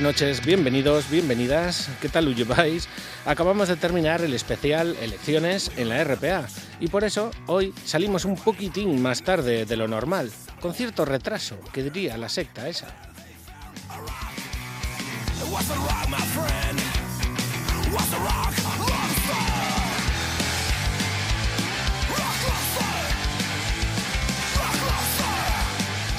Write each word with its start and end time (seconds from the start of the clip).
Buenas 0.00 0.14
noches, 0.14 0.46
bienvenidos, 0.46 1.10
bienvenidas. 1.10 1.90
¿Qué 2.00 2.08
tal 2.08 2.24
lo 2.24 2.30
lleváis? 2.30 2.88
Acabamos 3.26 3.68
de 3.68 3.76
terminar 3.76 4.22
el 4.22 4.32
especial 4.32 4.96
Elecciones 4.98 5.70
en 5.76 5.90
la 5.90 6.02
RPA 6.02 6.46
y 6.80 6.88
por 6.88 7.04
eso 7.04 7.30
hoy 7.44 7.74
salimos 7.84 8.24
un 8.24 8.36
poquitín 8.36 9.02
más 9.02 9.22
tarde 9.22 9.66
de 9.66 9.76
lo 9.76 9.88
normal, 9.88 10.32
con 10.62 10.72
cierto 10.72 11.04
retraso, 11.04 11.60
que 11.74 11.82
diría 11.82 12.16
la 12.16 12.30
secta 12.30 12.66
esa. 12.66 12.86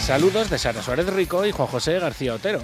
Saludos 0.05 0.51
de 0.51 0.59
Sara 0.59 0.83
Suárez 0.83 1.07
Rico 1.07 1.45
y 1.47 1.51
Juan 1.51 1.67
José 1.67 1.97
García 1.97 2.35
Otero, 2.35 2.61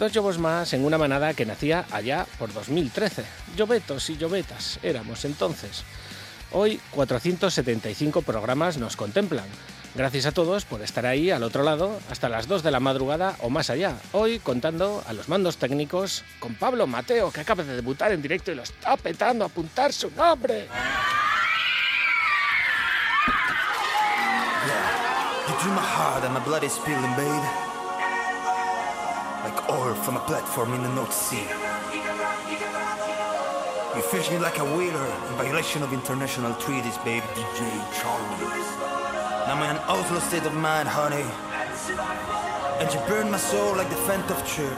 dos 0.00 0.14
lobos 0.14 0.38
más 0.38 0.72
en 0.72 0.84
una 0.86 0.96
manada 0.96 1.34
que 1.34 1.44
nacía 1.44 1.84
allá 1.92 2.26
por 2.38 2.52
2013. 2.54 3.22
Llobetos 3.54 4.08
y 4.08 4.16
llobetas 4.16 4.80
éramos 4.82 5.26
entonces. 5.26 5.84
Hoy 6.52 6.80
475 6.92 8.22
programas 8.22 8.78
nos 8.78 8.96
contemplan. 8.96 9.44
Gracias 9.94 10.24
a 10.24 10.32
todos 10.32 10.64
por 10.64 10.80
estar 10.80 11.04
ahí 11.04 11.30
al 11.30 11.42
otro 11.42 11.62
lado 11.64 12.00
hasta 12.10 12.30
las 12.30 12.48
2 12.48 12.62
de 12.62 12.70
la 12.70 12.80
madrugada 12.80 13.36
o 13.40 13.50
más 13.50 13.68
allá. 13.68 13.94
Hoy 14.12 14.38
contando 14.38 15.04
a 15.06 15.12
los 15.12 15.28
mandos 15.28 15.58
técnicos 15.58 16.24
con 16.38 16.54
Pablo 16.54 16.86
Mateo, 16.86 17.30
que 17.30 17.42
acaba 17.42 17.62
de 17.62 17.76
debutar 17.76 18.10
en 18.10 18.22
directo 18.22 18.50
y 18.50 18.54
lo 18.54 18.62
está 18.62 18.96
petando 18.96 19.44
a 19.44 19.48
apuntar 19.48 19.92
su 19.92 20.10
nombre. 20.12 20.66
dream 26.86 27.69
Like 29.44 29.70
oil 29.70 29.94
from 29.94 30.16
a 30.16 30.20
platform 30.20 30.74
in 30.74 30.82
the 30.82 30.90
North 30.90 31.12
Sea. 31.12 31.46
You 33.96 34.02
fish 34.02 34.30
me 34.30 34.38
like 34.38 34.58
a 34.58 34.64
whaler 34.64 35.06
in 35.06 35.34
violation 35.34 35.82
of 35.82 35.92
international 35.92 36.54
treaties, 36.54 36.98
babe. 36.98 37.22
DJ 37.34 37.60
Charlie. 38.00 38.44
Now 39.46 39.54
I'm 39.54 39.62
in 39.64 39.76
an 39.76 39.82
outlaw 39.88 40.20
state 40.20 40.44
of 40.44 40.54
mind, 40.54 40.88
honey. 40.88 41.24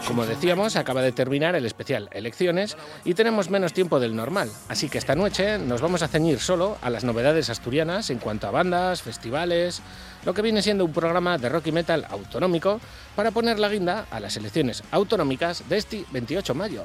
Como 0.08 0.26
decíamos, 0.26 0.74
acaba 0.74 1.02
de 1.02 1.12
terminar 1.12 1.54
el 1.54 1.64
especial 1.64 2.08
Elecciones 2.10 2.76
y 3.04 3.14
tenemos 3.14 3.48
menos 3.48 3.72
tiempo 3.72 4.00
del 4.00 4.16
normal, 4.16 4.50
así 4.68 4.88
que 4.88 4.98
esta 4.98 5.14
noche 5.14 5.56
nos 5.58 5.80
vamos 5.80 6.02
a 6.02 6.08
ceñir 6.08 6.40
solo 6.40 6.78
a 6.82 6.90
las 6.90 7.04
novedades 7.04 7.48
asturianas 7.48 8.10
en 8.10 8.18
cuanto 8.18 8.48
a 8.48 8.50
bandas, 8.50 9.02
festivales, 9.02 9.82
lo 10.24 10.34
que 10.34 10.42
viene 10.42 10.62
siendo 10.62 10.84
un 10.84 10.92
programa 10.92 11.38
de 11.38 11.48
rock 11.48 11.68
y 11.68 11.72
metal 11.72 12.04
autonómico 12.10 12.80
para 13.14 13.30
poner 13.30 13.60
la 13.60 13.68
guinda 13.68 14.06
a 14.10 14.18
las 14.18 14.36
elecciones 14.36 14.82
autonómicas 14.90 15.68
de 15.68 15.78
este 15.78 16.04
28 16.10 16.54
de 16.54 16.58
mayo. 16.58 16.84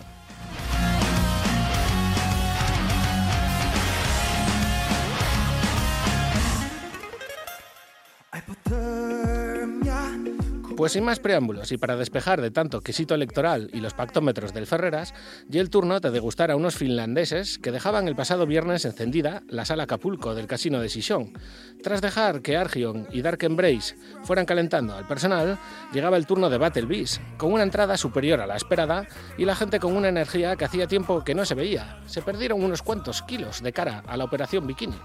Pues 10.77 10.91
sin 10.91 11.03
más 11.03 11.19
preámbulos 11.19 11.71
y 11.71 11.77
para 11.79 11.95
despejar 11.95 12.39
de 12.39 12.51
tanto 12.51 12.81
quesito 12.81 13.15
electoral 13.15 13.71
y 13.73 13.79
los 13.79 13.95
pactómetros 13.95 14.53
del 14.53 14.67
Ferreras, 14.67 15.15
y 15.49 15.57
el 15.57 15.71
turno 15.71 15.99
de 15.99 16.11
degustar 16.11 16.51
a 16.51 16.55
unos 16.55 16.75
finlandeses 16.75 17.57
que 17.57 17.71
dejaban 17.71 18.07
el 18.07 18.15
pasado 18.15 18.45
viernes 18.45 18.85
encendida 18.85 19.41
la 19.47 19.65
sala 19.65 19.83
Acapulco 19.83 20.35
del 20.35 20.45
casino 20.45 20.79
de 20.79 20.89
Sison. 20.89 21.33
Tras 21.81 21.99
dejar 22.01 22.43
que 22.43 22.57
Argion 22.57 23.07
y 23.11 23.23
Dark 23.23 23.43
Embrace 23.43 23.95
fueran 24.21 24.45
calentando 24.45 24.93
al 24.93 25.07
personal, 25.07 25.57
llegaba 25.93 26.15
el 26.15 26.27
turno 26.27 26.47
de 26.47 26.59
Battle 26.59 26.85
Beast, 26.85 27.23
con 27.38 27.53
una 27.53 27.63
entrada 27.63 27.97
superior 27.97 28.39
a 28.39 28.45
la 28.45 28.55
esperada 28.55 29.07
y 29.35 29.45
la 29.45 29.55
gente 29.55 29.79
con 29.79 29.97
una 29.97 30.09
energía 30.09 30.57
que 30.57 30.65
hacía 30.65 30.85
tiempo 30.85 31.23
que 31.23 31.33
no 31.33 31.44
se 31.44 31.55
veía. 31.55 32.01
Se 32.05 32.21
perdieron 32.21 32.63
unos 32.63 32.83
cuantos 32.83 33.23
kilos 33.23 33.63
de 33.63 33.73
cara 33.73 34.03
a 34.05 34.15
la 34.15 34.25
operación 34.25 34.67
Bikini. 34.67 34.99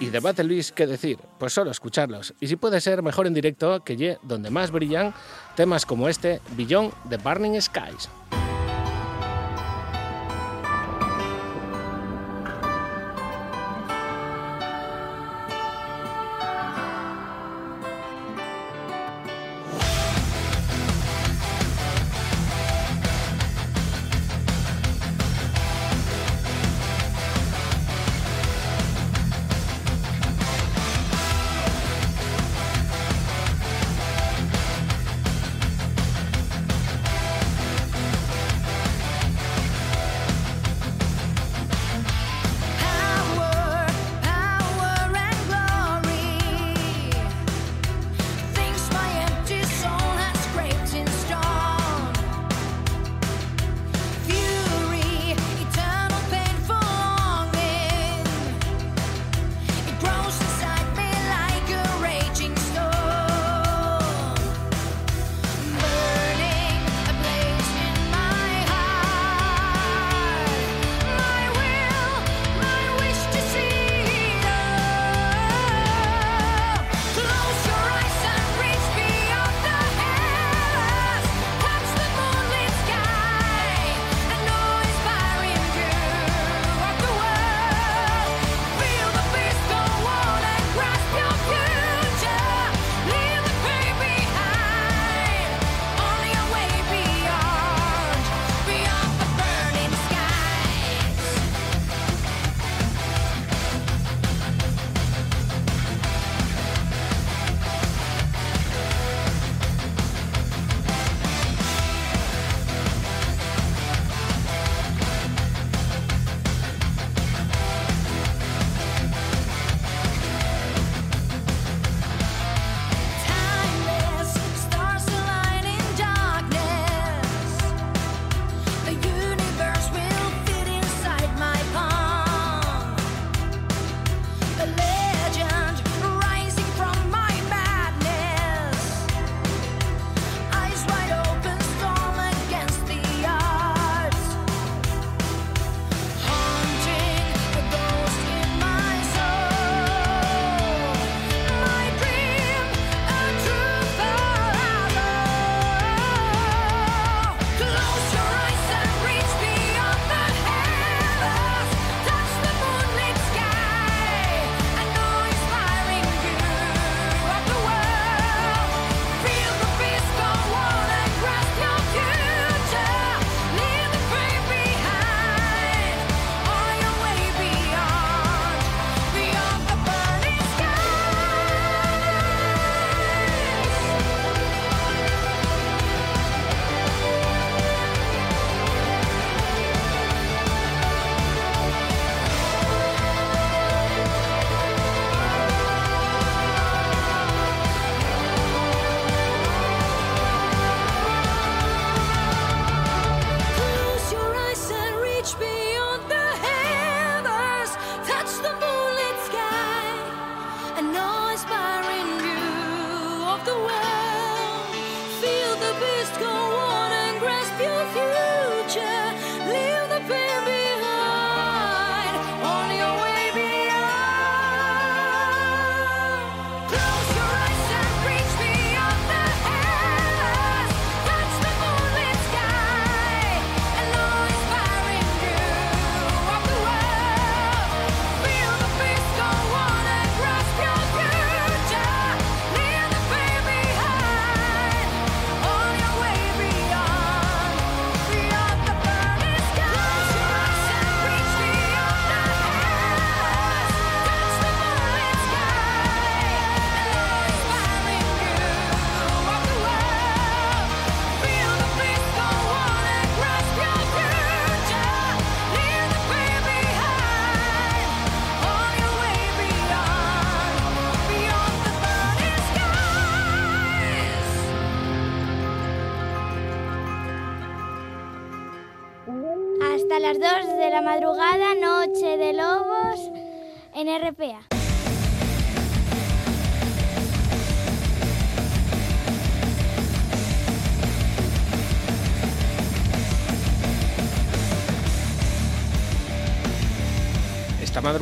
Y 0.00 0.10
de 0.10 0.20
Battle 0.20 0.48
Beast, 0.48 0.70
¿qué 0.70 0.86
decir? 0.86 1.18
Pues 1.38 1.52
solo 1.52 1.70
escucharlos. 1.70 2.34
Y 2.40 2.46
si 2.46 2.56
puede 2.56 2.80
ser, 2.80 3.02
mejor 3.02 3.26
en 3.26 3.34
directo 3.34 3.82
que 3.82 3.96
ye 3.96 4.18
donde 4.22 4.50
más 4.50 4.70
brillan 4.70 5.14
temas 5.54 5.86
como 5.86 6.08
este, 6.08 6.40
Beyond 6.56 6.92
the 7.08 7.16
Burning 7.16 7.60
Skies. 7.60 8.08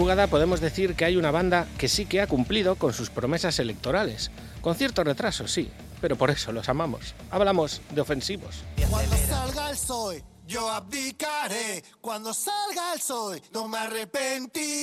Madrugada 0.05 0.27
podemos 0.27 0.61
decir 0.61 0.97
que 0.97 1.06
hay 1.06 1.17
una 1.17 1.31
banda 1.31 1.67
que 1.79 1.89
sí 1.89 2.05
que 2.05 2.21
ha 2.21 2.27
cumplido 2.27 2.77
con 2.77 2.93
sus 2.93 3.09
promesas 3.09 3.59
electorales, 3.59 4.31
con 4.61 4.75
cierto 4.75 5.03
retraso, 5.03 5.49
sí, 5.49 5.71
pero 6.03 6.15
por 6.17 6.31
eso 6.31 6.53
los 6.53 6.69
amamos. 6.69 7.15
Hablamos 7.31 7.81
de 7.89 8.03
ofensivos. 8.03 8.65
Cuando 8.91 9.17
salga 9.17 9.71
el 9.71 9.79
sol, 9.79 10.23
yo 10.47 10.71
abdicaré. 10.71 11.83
Cuando 12.03 12.35
salga 12.35 12.93
el 12.93 13.01
sol, 13.01 13.41
no 13.55 13.67
me 13.67 13.79
arrepentiré 13.79 14.74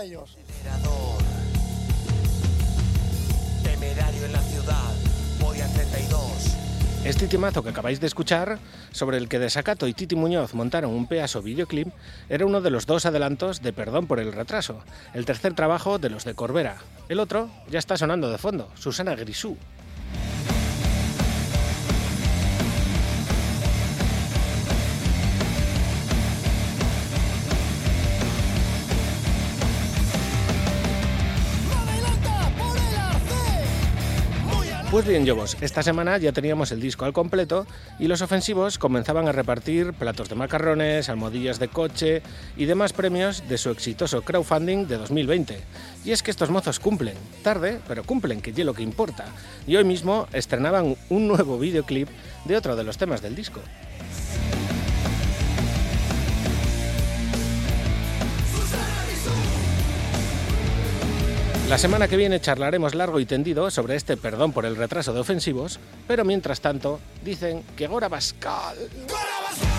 Jodeos, 0.00 0.38
lacayos. 0.64 1.18
Temerario 3.62 4.24
en 4.24 4.32
la 4.32 4.40
ciudad, 4.40 4.94
voy 5.40 5.60
a 5.60 5.66
32. 5.66 6.20
Este 7.04 7.26
temazo 7.26 7.62
que 7.62 7.68
acabáis 7.68 8.00
de 8.00 8.06
escuchar, 8.06 8.58
sobre 8.92 9.18
el 9.18 9.28
que 9.28 9.38
Desacato 9.38 9.86
y 9.86 9.92
Titi 9.92 10.16
Muñoz 10.16 10.54
montaron 10.54 10.92
un 10.92 11.06
pedazo 11.06 11.42
videoclip, 11.42 11.88
era 12.30 12.46
uno 12.46 12.62
de 12.62 12.70
los 12.70 12.86
dos 12.86 13.04
adelantos 13.04 13.60
de 13.60 13.74
Perdón 13.74 14.06
por 14.06 14.20
el 14.20 14.32
retraso, 14.32 14.82
el 15.12 15.26
tercer 15.26 15.52
trabajo 15.52 15.98
de 15.98 16.08
los 16.08 16.24
de 16.24 16.34
Corbera. 16.34 16.78
El 17.10 17.20
otro 17.20 17.50
ya 17.68 17.78
está 17.78 17.98
sonando 17.98 18.30
de 18.30 18.38
fondo, 18.38 18.70
Susana 18.76 19.14
Grisú. 19.14 19.58
Pues 34.90 35.06
bien, 35.06 35.24
Jobos, 35.24 35.56
esta 35.60 35.84
semana 35.84 36.18
ya 36.18 36.32
teníamos 36.32 36.72
el 36.72 36.80
disco 36.80 37.04
al 37.04 37.12
completo 37.12 37.64
y 38.00 38.08
los 38.08 38.22
ofensivos 38.22 38.76
comenzaban 38.76 39.28
a 39.28 39.32
repartir 39.32 39.92
platos 39.92 40.28
de 40.28 40.34
macarrones, 40.34 41.08
almohadillas 41.08 41.60
de 41.60 41.68
coche 41.68 42.22
y 42.56 42.64
demás 42.64 42.92
premios 42.92 43.48
de 43.48 43.56
su 43.56 43.70
exitoso 43.70 44.22
crowdfunding 44.22 44.88
de 44.88 44.96
2020. 44.98 45.60
Y 46.04 46.10
es 46.10 46.24
que 46.24 46.32
estos 46.32 46.50
mozos 46.50 46.80
cumplen, 46.80 47.14
tarde, 47.44 47.78
pero 47.86 48.02
cumplen, 48.02 48.40
que 48.40 48.50
es 48.50 48.58
lo 48.58 48.74
que 48.74 48.82
importa. 48.82 49.26
Y 49.64 49.76
hoy 49.76 49.84
mismo 49.84 50.26
estrenaban 50.32 50.96
un 51.08 51.28
nuevo 51.28 51.56
videoclip 51.56 52.08
de 52.44 52.56
otro 52.56 52.74
de 52.74 52.82
los 52.82 52.98
temas 52.98 53.22
del 53.22 53.36
disco. 53.36 53.60
La 61.70 61.78
semana 61.78 62.08
que 62.08 62.16
viene 62.16 62.40
charlaremos 62.40 62.96
largo 62.96 63.20
y 63.20 63.26
tendido 63.26 63.70
sobre 63.70 63.94
este 63.94 64.16
perdón 64.16 64.52
por 64.52 64.66
el 64.66 64.74
retraso 64.74 65.12
de 65.12 65.20
ofensivos, 65.20 65.78
pero 66.08 66.24
mientras 66.24 66.60
tanto 66.60 66.98
dicen 67.24 67.62
que 67.76 67.86
Gora 67.86 68.08
Bascal 68.08 68.76
Santi 69.06 69.69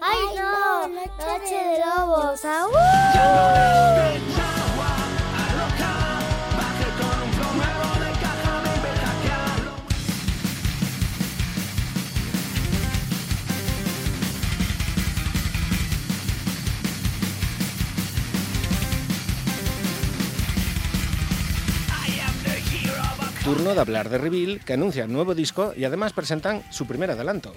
Ay 0.00 0.36
no, 0.36 0.88
noche 0.88 1.54
de 1.54 1.78
lobos. 1.84 2.44
¡Aú! 2.44 2.70
Turno 23.44 23.74
de 23.74 23.80
hablar 23.80 24.08
de 24.08 24.18
Reveal, 24.18 24.60
que 24.64 24.74
anuncian 24.74 25.12
nuevo 25.12 25.34
disco 25.34 25.74
y 25.76 25.84
además 25.84 26.12
presentan 26.12 26.62
su 26.70 26.86
primer 26.86 27.10
adelanto. 27.10 27.52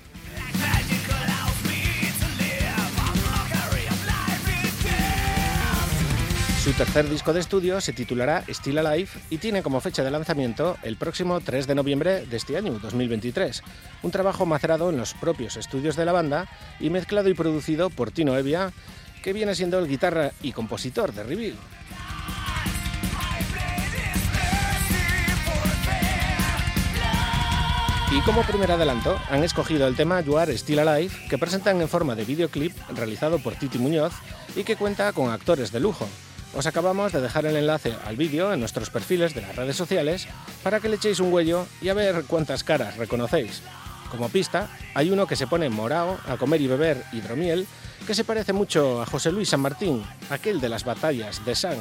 Su 6.65 6.73
tercer 6.73 7.07
disco 7.07 7.31
de 7.31 7.41
estudio 7.41 7.79
se 7.79 7.93
titulará 7.93 8.43
Still 8.49 8.79
Alive 8.79 9.11
y 9.29 9.37
tiene 9.37 9.61
como 9.61 9.81
fecha 9.81 10.03
de 10.03 10.09
lanzamiento 10.09 10.77
el 10.81 10.97
próximo 10.97 11.39
3 11.39 11.67
de 11.67 11.75
noviembre 11.75 12.25
de 12.25 12.37
este 12.37 12.57
año, 12.57 12.79
2023. 12.79 13.61
Un 14.01 14.09
trabajo 14.09 14.47
macerado 14.47 14.89
en 14.89 14.97
los 14.97 15.13
propios 15.13 15.57
estudios 15.57 15.95
de 15.95 16.05
la 16.05 16.11
banda 16.11 16.47
y 16.79 16.89
mezclado 16.89 17.29
y 17.29 17.35
producido 17.35 17.91
por 17.91 18.09
Tino 18.09 18.35
Evia, 18.35 18.73
que 19.21 19.31
viene 19.31 19.53
siendo 19.53 19.77
el 19.77 19.87
guitarra 19.87 20.31
y 20.41 20.53
compositor 20.53 21.13
de 21.13 21.21
Reveal. 21.21 21.55
Y 28.11 28.21
como 28.21 28.41
primer 28.41 28.71
adelanto, 28.71 29.19
han 29.29 29.43
escogido 29.43 29.85
el 29.85 29.95
tema 29.95 30.21
You 30.21 30.39
Are 30.39 30.57
Still 30.57 30.79
Alive, 30.79 31.13
que 31.29 31.37
presentan 31.37 31.79
en 31.79 31.87
forma 31.87 32.15
de 32.15 32.25
videoclip 32.25 32.75
realizado 32.95 33.37
por 33.37 33.53
Titi 33.53 33.77
Muñoz 33.77 34.13
y 34.55 34.63
que 34.63 34.75
cuenta 34.75 35.13
con 35.13 35.29
actores 35.29 35.71
de 35.71 35.79
lujo. 35.79 36.07
Os 36.55 36.67
acabamos 36.67 37.11
de 37.11 37.19
dejar 37.19 37.45
el 37.45 37.57
enlace 37.57 37.93
al 38.05 38.15
vídeo 38.15 38.53
en 38.53 38.61
nuestros 38.61 38.89
perfiles 38.89 39.35
de 39.35 39.41
las 39.41 39.57
redes 39.57 39.75
sociales 39.75 40.25
para 40.63 40.79
que 40.79 40.87
le 40.87 40.95
echéis 40.95 41.19
un 41.19 41.33
huello 41.33 41.67
y 41.81 41.89
a 41.89 41.93
ver 41.93 42.23
cuántas 42.27 42.63
caras 42.63 42.95
reconocéis. 42.95 43.61
Como 44.09 44.29
pista, 44.29 44.69
hay 44.93 45.11
uno 45.11 45.27
que 45.27 45.35
se 45.35 45.47
pone 45.47 45.69
morao 45.69 46.17
a 46.25 46.37
comer 46.37 46.61
y 46.61 46.67
beber 46.67 47.03
hidromiel, 47.11 47.67
que 48.07 48.15
se 48.15 48.23
parece 48.23 48.53
mucho 48.53 49.01
a 49.01 49.05
José 49.05 49.33
Luis 49.33 49.49
San 49.49 49.59
Martín, 49.59 50.03
aquel 50.29 50.61
de 50.61 50.69
las 50.69 50.85
batallas 50.85 51.43
de 51.43 51.55
San. 51.55 51.77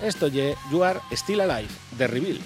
Esto 0.00 0.28
ye 0.28 0.56
You 0.70 0.82
Are 0.82 1.00
Still 1.12 1.42
Alive, 1.42 1.68
de 1.98 2.06
Reveal. 2.06 2.40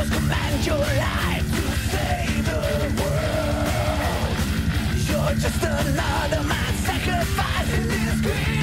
Great 0.00 0.08
command 0.10 0.66
your 0.66 0.78
life 0.78 1.46
to 1.56 1.62
save 1.92 2.44
the 2.46 2.60
world. 3.02 4.36
You're 5.08 5.34
just 5.34 5.62
another 5.62 6.42
man 6.48 6.74
sacrificing 6.76 7.88
this 7.88 8.20
great 8.22 8.59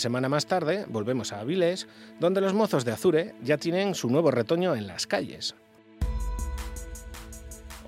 semana 0.00 0.28
más 0.28 0.46
tarde 0.46 0.84
volvemos 0.88 1.32
a 1.32 1.38
Avilés, 1.38 1.86
donde 2.18 2.40
los 2.40 2.54
mozos 2.54 2.84
de 2.84 2.92
Azure 2.92 3.34
ya 3.42 3.58
tienen 3.58 3.94
su 3.94 4.10
nuevo 4.10 4.32
retoño 4.32 4.74
en 4.74 4.88
las 4.88 5.06
calles. 5.06 5.54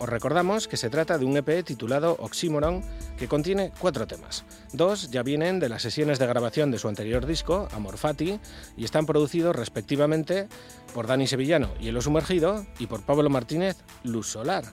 Os 0.03 0.09
recordamos 0.09 0.67
que 0.67 0.77
se 0.77 0.91
trata 0.91 1.17
de 1.17 1.25
un 1.25 1.37
EP 1.37 1.65
titulado 1.65 2.17
Oxymoron 2.19 2.83
que 3.17 3.29
contiene 3.29 3.71
cuatro 3.79 4.05
temas. 4.09 4.45
Dos 4.73 5.13
ya 5.13 5.23
vienen 5.23 5.61
de 5.61 5.69
las 5.69 5.83
sesiones 5.83 6.19
de 6.19 6.27
grabación 6.27 6.73
de 6.73 6.79
su 6.81 6.89
anterior 6.89 7.25
disco, 7.25 7.69
Amor 7.71 7.97
Fati, 7.99 8.41
y 8.77 8.85
están 8.85 9.07
producidos 9.07 9.55
respectivamente 9.55 10.49
por 10.93 11.07
Dani 11.07 11.29
Sevillano 11.29 11.69
y 11.79 11.87
El 11.87 12.03
Sumergido 12.03 12.67
y 12.81 12.89
por 12.89 13.03
Pablo 13.03 13.31
Martínez, 13.31 13.77
Luz 14.03 14.27
Solar. 14.27 14.65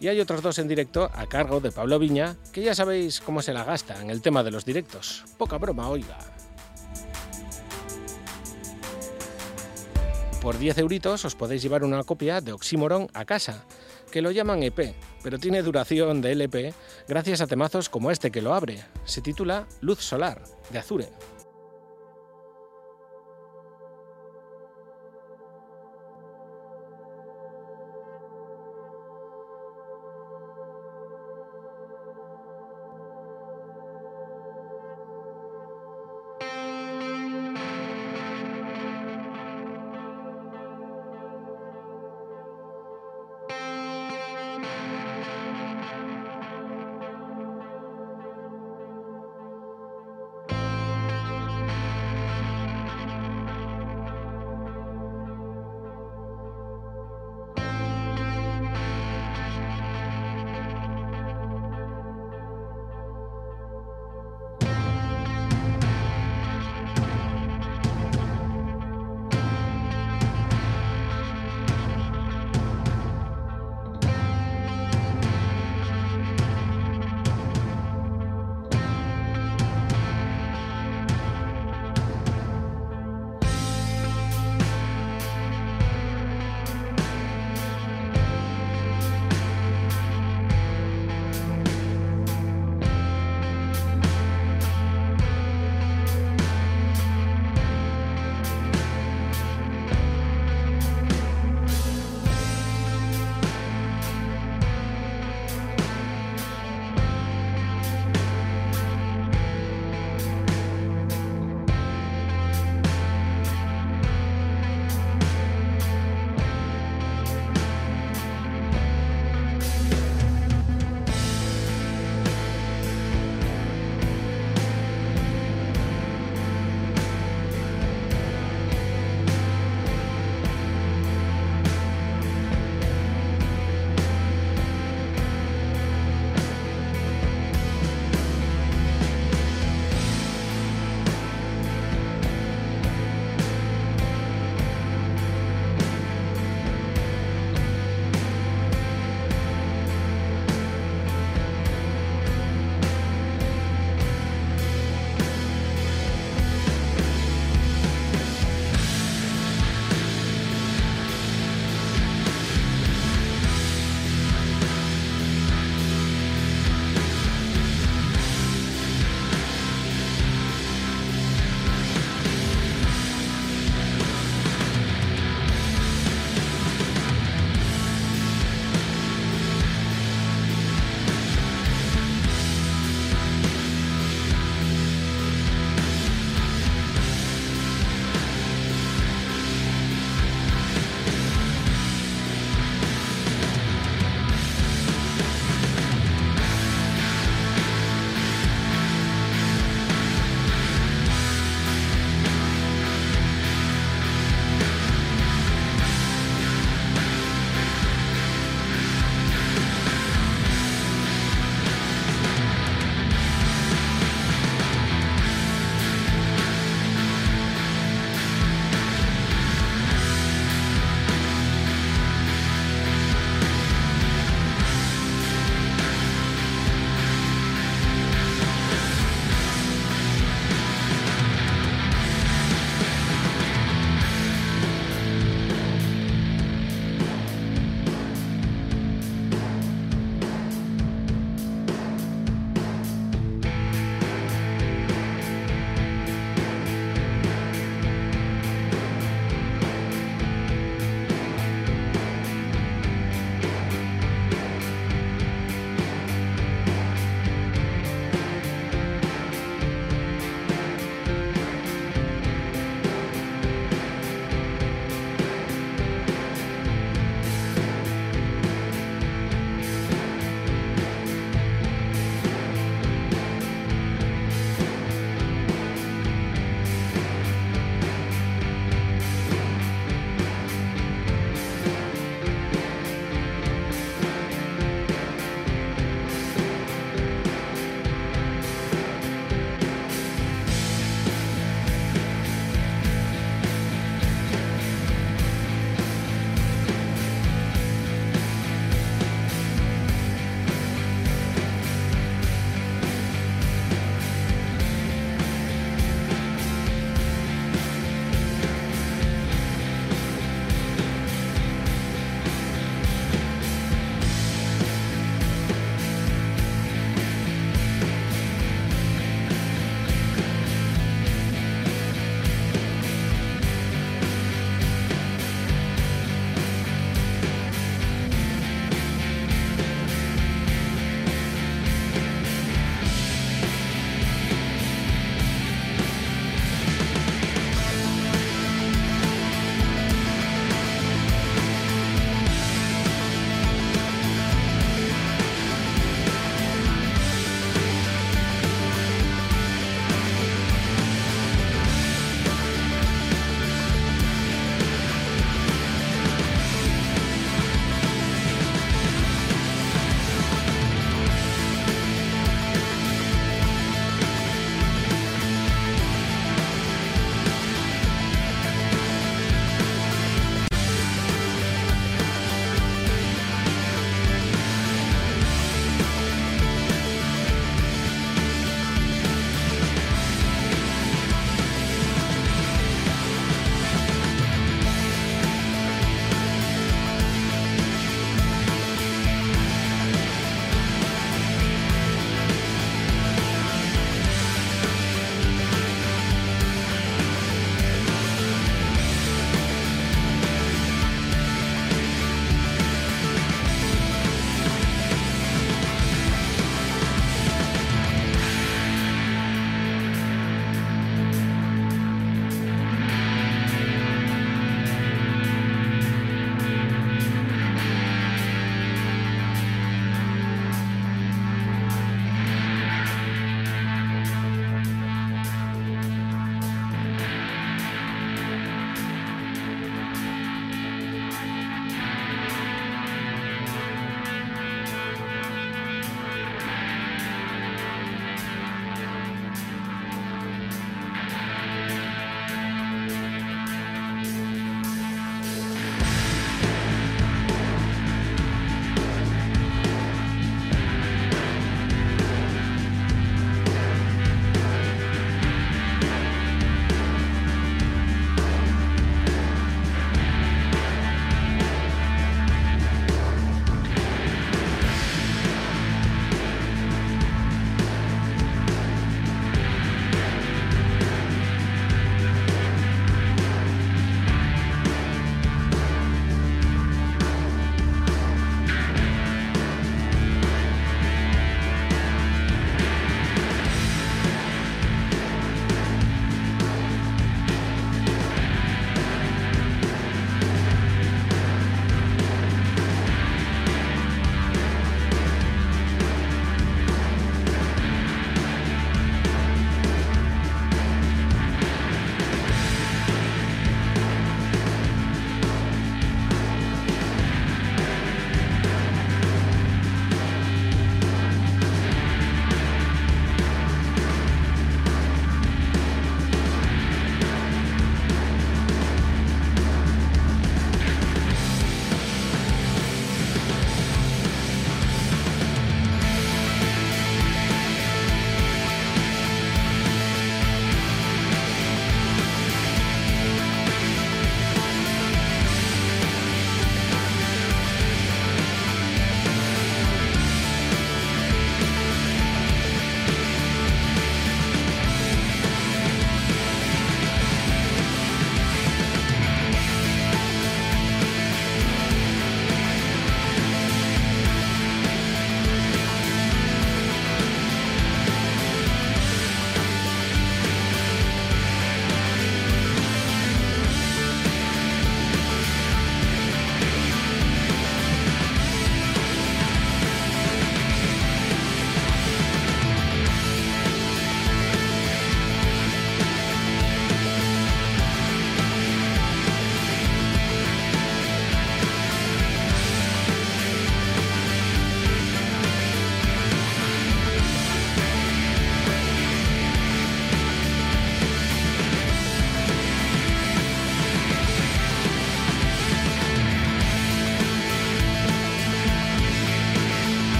Y 0.00 0.08
hay 0.08 0.20
otros 0.20 0.42
dos 0.42 0.58
en 0.58 0.68
directo 0.68 1.10
a 1.14 1.26
cargo 1.28 1.60
de 1.60 1.72
Pablo 1.72 1.98
Viña, 1.98 2.36
que 2.52 2.60
ya 2.60 2.74
sabéis 2.74 3.22
cómo 3.22 3.40
se 3.40 3.54
la 3.54 3.64
gasta 3.64 4.02
en 4.02 4.10
el 4.10 4.20
tema 4.20 4.42
de 4.42 4.50
los 4.50 4.66
directos. 4.66 5.24
Poca 5.38 5.56
broma, 5.56 5.88
oiga. 5.88 6.33
Por 10.44 10.58
10 10.58 10.76
euritos 10.76 11.24
os 11.24 11.34
podéis 11.34 11.62
llevar 11.62 11.84
una 11.84 12.04
copia 12.04 12.42
de 12.42 12.52
Oxymoron 12.52 13.08
a 13.14 13.24
casa, 13.24 13.64
que 14.12 14.20
lo 14.20 14.30
llaman 14.30 14.62
EP, 14.62 14.94
pero 15.22 15.38
tiene 15.38 15.62
duración 15.62 16.20
de 16.20 16.32
LP 16.32 16.74
gracias 17.08 17.40
a 17.40 17.46
temazos 17.46 17.88
como 17.88 18.10
este 18.10 18.30
que 18.30 18.42
lo 18.42 18.52
abre. 18.52 18.84
Se 19.06 19.22
titula 19.22 19.66
Luz 19.80 20.00
Solar, 20.00 20.42
de 20.68 20.78
Azure. 20.78 21.08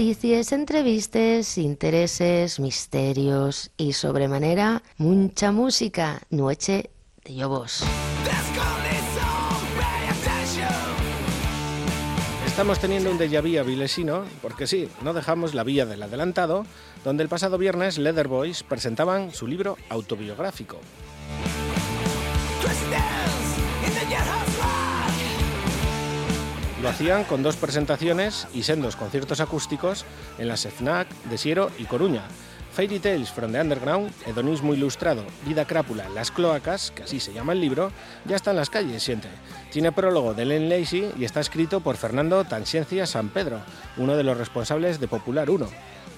Noticias, 0.00 0.52
entrevistas, 0.52 1.58
intereses, 1.58 2.58
misterios 2.58 3.70
y 3.76 3.92
sobremanera 3.92 4.82
mucha 4.96 5.52
música. 5.52 6.22
Noche 6.30 6.88
de 7.22 7.34
Lobos. 7.34 7.84
Estamos 12.46 12.78
teniendo 12.78 13.10
un 13.10 13.18
déjà 13.18 13.42
vu 13.42 13.58
avilesino, 13.60 14.24
porque 14.40 14.66
sí, 14.66 14.88
no 15.02 15.12
dejamos 15.12 15.52
la 15.52 15.64
vía 15.64 15.84
del 15.84 16.02
adelantado, 16.02 16.64
donde 17.04 17.22
el 17.22 17.28
pasado 17.28 17.58
viernes 17.58 17.98
Leather 17.98 18.26
Boys 18.26 18.62
presentaban 18.62 19.34
su 19.34 19.46
libro 19.46 19.76
autobiográfico. 19.90 20.78
Lo 26.82 26.88
hacían 26.88 27.24
con 27.24 27.42
dos 27.42 27.56
presentaciones 27.56 28.48
y 28.54 28.62
sendos 28.62 28.96
conciertos 28.96 29.40
acústicos 29.40 30.06
en 30.38 30.48
las 30.48 30.66
FNAC 30.66 31.08
de 31.24 31.36
Siero 31.36 31.70
y 31.78 31.84
Coruña. 31.84 32.22
Fairy 32.72 32.98
Tales 33.00 33.30
from 33.30 33.52
the 33.52 33.60
Underground, 33.60 34.10
Hedonismo 34.24 34.72
Ilustrado, 34.72 35.24
Vida 35.44 35.66
Crápula, 35.66 36.08
Las 36.08 36.30
Cloacas, 36.30 36.90
que 36.92 37.02
así 37.02 37.20
se 37.20 37.34
llama 37.34 37.52
el 37.52 37.60
libro, 37.60 37.92
ya 38.24 38.36
está 38.36 38.52
en 38.52 38.56
las 38.56 38.70
calles, 38.70 39.02
siente. 39.02 39.28
Tiene 39.70 39.92
prólogo 39.92 40.32
de 40.32 40.46
Len 40.46 40.70
Lacey 40.70 41.12
y 41.18 41.24
está 41.24 41.40
escrito 41.40 41.80
por 41.80 41.98
Fernando 41.98 42.44
Tanciencia 42.44 43.06
San 43.06 43.28
Pedro, 43.28 43.60
uno 43.98 44.16
de 44.16 44.22
los 44.22 44.38
responsables 44.38 45.00
de 45.00 45.08
Popular 45.08 45.50
1. 45.50 45.68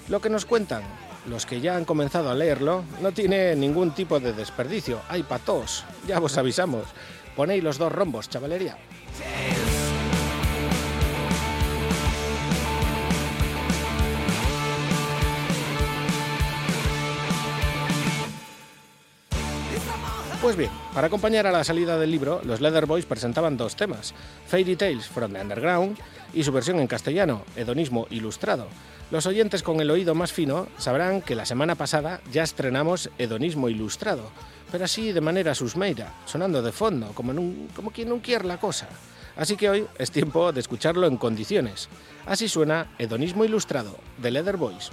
Lo 0.07 0.21
que 0.21 0.29
nos 0.29 0.45
cuentan 0.45 0.83
los 1.27 1.45
que 1.45 1.59
ya 1.59 1.75
han 1.75 1.85
comenzado 1.85 2.29
a 2.29 2.35
leerlo 2.35 2.85
no 3.01 3.11
tiene 3.11 3.53
ningún 3.57 3.91
tipo 3.91 4.21
de 4.21 4.31
desperdicio. 4.31 5.01
Hay 5.09 5.23
patos, 5.23 5.83
ya 6.07 6.19
vos 6.19 6.37
avisamos. 6.37 6.85
Ponéis 7.35 7.63
los 7.63 7.77
dos 7.77 7.91
rombos, 7.91 8.29
chavalería. 8.29 8.77
Pues 20.43 20.57
bien, 20.57 20.71
para 20.93 21.07
acompañar 21.07 21.47
a 21.47 21.51
la 21.53 21.63
salida 21.63 21.97
del 21.97 22.11
libro, 22.11 22.41
los 22.43 22.59
Leather 22.59 22.85
Boys 22.85 23.05
presentaban 23.05 23.55
dos 23.55 23.77
temas, 23.77 24.13
Fairy 24.45 24.75
Tales 24.75 25.07
from 25.07 25.31
the 25.31 25.39
Underground 25.41 25.97
y 26.33 26.43
su 26.43 26.51
versión 26.51 26.79
en 26.79 26.87
castellano, 26.87 27.43
Hedonismo 27.55 28.07
Ilustrado. 28.09 28.67
Los 29.09 29.25
oyentes 29.25 29.63
con 29.63 29.79
el 29.79 29.89
oído 29.89 30.15
más 30.15 30.33
fino 30.33 30.67
sabrán 30.77 31.21
que 31.21 31.35
la 31.35 31.45
semana 31.45 31.75
pasada 31.75 32.19
ya 32.31 32.43
estrenamos 32.43 33.09
Hedonismo 33.17 33.69
Ilustrado, 33.69 34.29
pero 34.69 34.83
así 34.83 35.13
de 35.13 35.21
manera 35.21 35.55
susmeira, 35.55 36.13
sonando 36.25 36.61
de 36.61 36.73
fondo, 36.73 37.07
como, 37.13 37.31
en 37.31 37.39
un- 37.39 37.69
como 37.73 37.91
quien 37.91 38.09
no 38.09 38.21
quiere 38.21 38.45
la 38.45 38.57
cosa. 38.59 38.89
Así 39.37 39.55
que 39.55 39.69
hoy 39.69 39.87
es 39.97 40.11
tiempo 40.11 40.51
de 40.51 40.59
escucharlo 40.59 41.07
en 41.07 41.15
condiciones. 41.17 41.87
Así 42.25 42.49
suena 42.49 42.87
Hedonismo 42.99 43.45
Ilustrado, 43.45 43.97
de 44.17 44.31
Leather 44.31 44.57
Boys. 44.57 44.91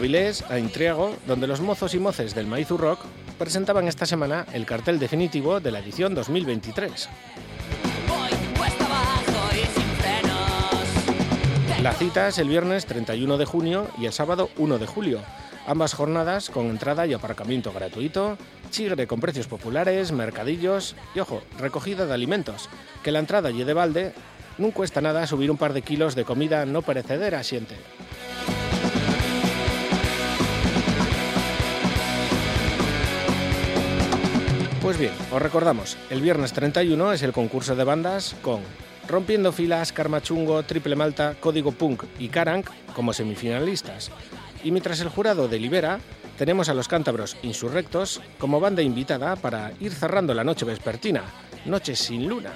A 0.00 0.58
Intriago, 0.58 1.14
donde 1.26 1.46
los 1.46 1.60
mozos 1.60 1.92
y 1.92 1.98
moces 1.98 2.34
del 2.34 2.46
Maizu 2.46 2.78
Rock 2.78 3.00
presentaban 3.38 3.86
esta 3.86 4.06
semana 4.06 4.46
el 4.54 4.64
cartel 4.64 4.98
definitivo 4.98 5.60
de 5.60 5.70
la 5.70 5.80
edición 5.80 6.14
2023. 6.14 7.06
Voy 8.08 8.30
cuesta 8.58 8.86
abajo 8.86 9.50
y 9.52 9.58
sin 9.78 9.86
frenos. 9.98 11.82
La 11.82 11.92
cita 11.92 12.28
es 12.28 12.38
el 12.38 12.48
viernes 12.48 12.86
31 12.86 13.36
de 13.36 13.44
junio 13.44 13.88
y 13.98 14.06
el 14.06 14.14
sábado 14.14 14.48
1 14.56 14.78
de 14.78 14.86
julio. 14.86 15.20
Ambas 15.66 15.92
jornadas 15.92 16.48
con 16.48 16.70
entrada 16.70 17.06
y 17.06 17.12
aparcamiento 17.12 17.70
gratuito, 17.70 18.38
chigre 18.70 19.06
con 19.06 19.20
precios 19.20 19.48
populares, 19.48 20.12
mercadillos 20.12 20.96
y, 21.14 21.20
ojo, 21.20 21.42
recogida 21.58 22.06
de 22.06 22.14
alimentos. 22.14 22.70
Que 23.02 23.12
la 23.12 23.18
entrada 23.18 23.50
y 23.50 23.64
de 23.64 23.74
balde, 23.74 24.14
no 24.56 24.70
cuesta 24.70 25.02
nada 25.02 25.26
subir 25.26 25.50
un 25.50 25.58
par 25.58 25.74
de 25.74 25.82
kilos 25.82 26.14
de 26.14 26.24
comida 26.24 26.64
no 26.64 26.80
perecedera, 26.80 27.42
siente. 27.42 27.76
Pues 34.82 34.98
bien, 34.98 35.12
os 35.30 35.42
recordamos, 35.42 35.98
el 36.08 36.22
viernes 36.22 36.54
31 36.54 37.12
es 37.12 37.22
el 37.22 37.32
concurso 37.32 37.76
de 37.76 37.84
bandas 37.84 38.34
con 38.40 38.62
Rompiendo 39.06 39.52
Filas, 39.52 39.92
Karma 39.92 40.22
Chungo, 40.22 40.62
Triple 40.62 40.96
Malta, 40.96 41.34
Código 41.38 41.72
Punk 41.72 42.04
y 42.18 42.28
Karank 42.28 42.70
como 42.94 43.12
semifinalistas. 43.12 44.10
Y 44.64 44.70
mientras 44.70 45.00
el 45.00 45.10
jurado 45.10 45.48
delibera, 45.48 46.00
tenemos 46.38 46.70
a 46.70 46.74
los 46.74 46.88
cántabros 46.88 47.36
Insurrectos 47.42 48.22
como 48.38 48.58
banda 48.58 48.80
invitada 48.80 49.36
para 49.36 49.72
ir 49.80 49.92
cerrando 49.92 50.32
la 50.32 50.44
noche 50.44 50.64
vespertina, 50.64 51.24
Noches 51.66 51.98
sin 51.98 52.26
luna. 52.26 52.52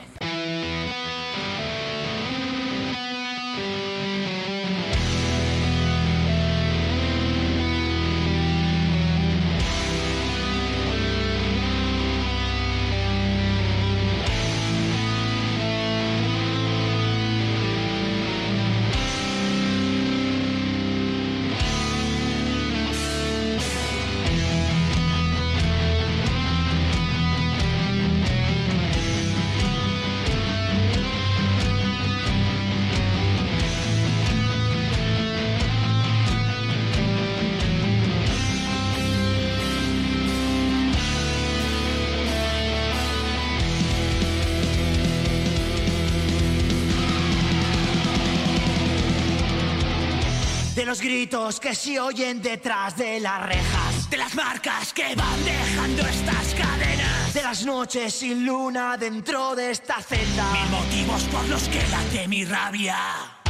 Que 51.52 51.74
se 51.74 52.00
oyen 52.00 52.40
detrás 52.40 52.96
de 52.96 53.20
las 53.20 53.42
rejas. 53.42 54.08
De 54.08 54.16
las 54.16 54.34
marcas 54.34 54.94
que 54.94 55.14
van 55.14 55.44
dejando 55.44 56.06
estas 56.06 56.54
cadenas. 56.54 57.34
De 57.34 57.42
las 57.42 57.66
noches 57.66 58.14
sin 58.14 58.46
luna 58.46 58.96
dentro 58.96 59.54
de 59.54 59.70
esta 59.70 60.00
celda. 60.00 60.52
Mil 60.52 60.70
motivos 60.70 61.22
por 61.24 61.46
los 61.50 61.68
que 61.68 61.86
late 61.88 62.26
mi 62.28 62.46
rabia. 62.46 63.43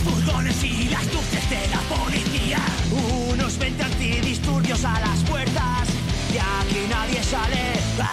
Furgones 0.00 0.62
y 0.64 0.88
las 0.88 1.04
luces 1.12 1.50
de 1.50 1.68
la 1.68 1.80
policía. 1.94 2.58
Unos 3.30 3.58
20 3.58 3.82
antidisturbios 3.82 4.84
a 4.84 5.00
las 5.00 5.20
puertas. 5.24 5.88
Y 6.32 6.38
aquí 6.38 6.86
nadie 6.88 7.22
sale, 7.22 7.72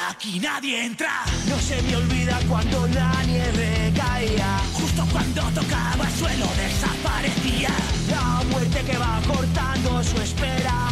aquí 0.10 0.40
nadie 0.40 0.86
entra. 0.86 1.24
No 1.48 1.60
se 1.60 1.82
me 1.84 1.96
olvida 1.96 2.40
cuando 2.48 2.88
la 2.88 3.24
nieve 3.24 3.94
caía. 3.96 4.60
Justo 4.74 5.06
cuando 5.12 5.42
tocaba 5.52 6.08
el 6.08 6.14
suelo 6.16 6.48
desaparecía. 6.58 7.70
La 8.10 8.44
muerte 8.50 8.82
que 8.84 8.98
va 8.98 9.22
cortando 9.28 10.04
su 10.04 10.18
espera. 10.22 10.90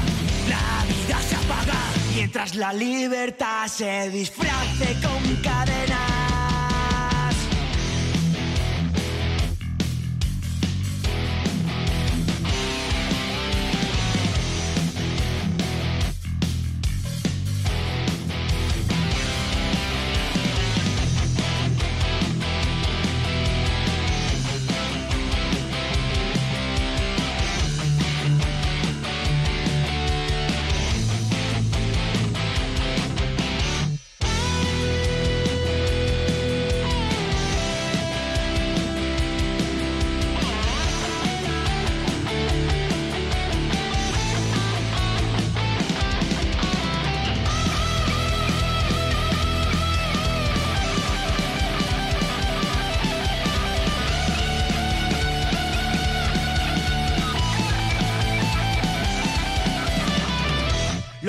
La 0.48 0.86
vida 0.88 1.20
se 1.28 1.36
apaga 1.36 1.80
mientras 2.16 2.56
la 2.56 2.74
libertad 2.74 3.68
se 3.68 4.10
disfrace 4.10 4.96
con 5.02 5.36
cadenas. 5.38 6.45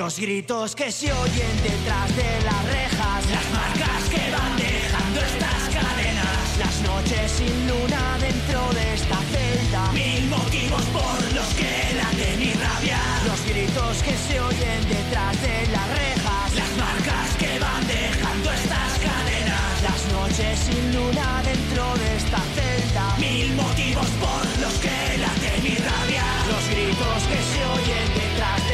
Los 0.06 0.20
gritos 0.20 0.76
que 0.76 0.92
se 0.92 1.12
oyen 1.12 1.56
detrás 1.64 2.14
de 2.14 2.30
las 2.44 2.64
rejas, 2.64 3.26
las 3.28 3.46
marcas 3.50 4.02
que 4.08 4.30
van 4.30 4.56
dejando 4.56 5.20
estas 5.20 5.62
cadenas, 5.74 6.46
las 6.60 6.80
noches 6.82 7.32
sin 7.32 7.66
luna 7.66 8.16
dentro 8.20 8.70
de 8.70 8.94
esta 8.94 9.18
celda, 9.34 9.90
mil 9.90 10.28
motivos 10.28 10.84
por 10.94 11.18
los 11.34 11.48
que 11.58 11.90
late 11.98 12.36
mi 12.38 12.52
rabia, 12.54 13.00
los 13.26 13.40
gritos 13.50 14.00
que 14.04 14.14
se 14.16 14.40
oyen 14.40 14.80
detrás 14.86 15.42
de 15.42 15.66
las 15.74 15.88
rejas, 15.98 16.54
las 16.54 16.70
marcas 16.78 17.28
que 17.40 17.58
van 17.58 17.82
dejando 17.88 18.52
estas 18.52 18.92
cadenas, 19.02 19.74
las 19.82 20.02
noches 20.14 20.54
sin 20.70 20.94
luna 20.94 21.42
dentro 21.42 21.82
de 21.98 22.08
esta 22.14 22.40
celda, 22.54 23.04
mil 23.18 23.52
motivos 23.58 24.06
por 24.22 24.42
los 24.62 24.74
que 24.78 25.18
late 25.18 25.50
mi 25.66 25.74
rabia, 25.74 26.26
los 26.46 26.62
gritos 26.70 27.20
que 27.26 27.40
se 27.50 27.60
oyen 27.74 28.06
detrás 28.14 28.65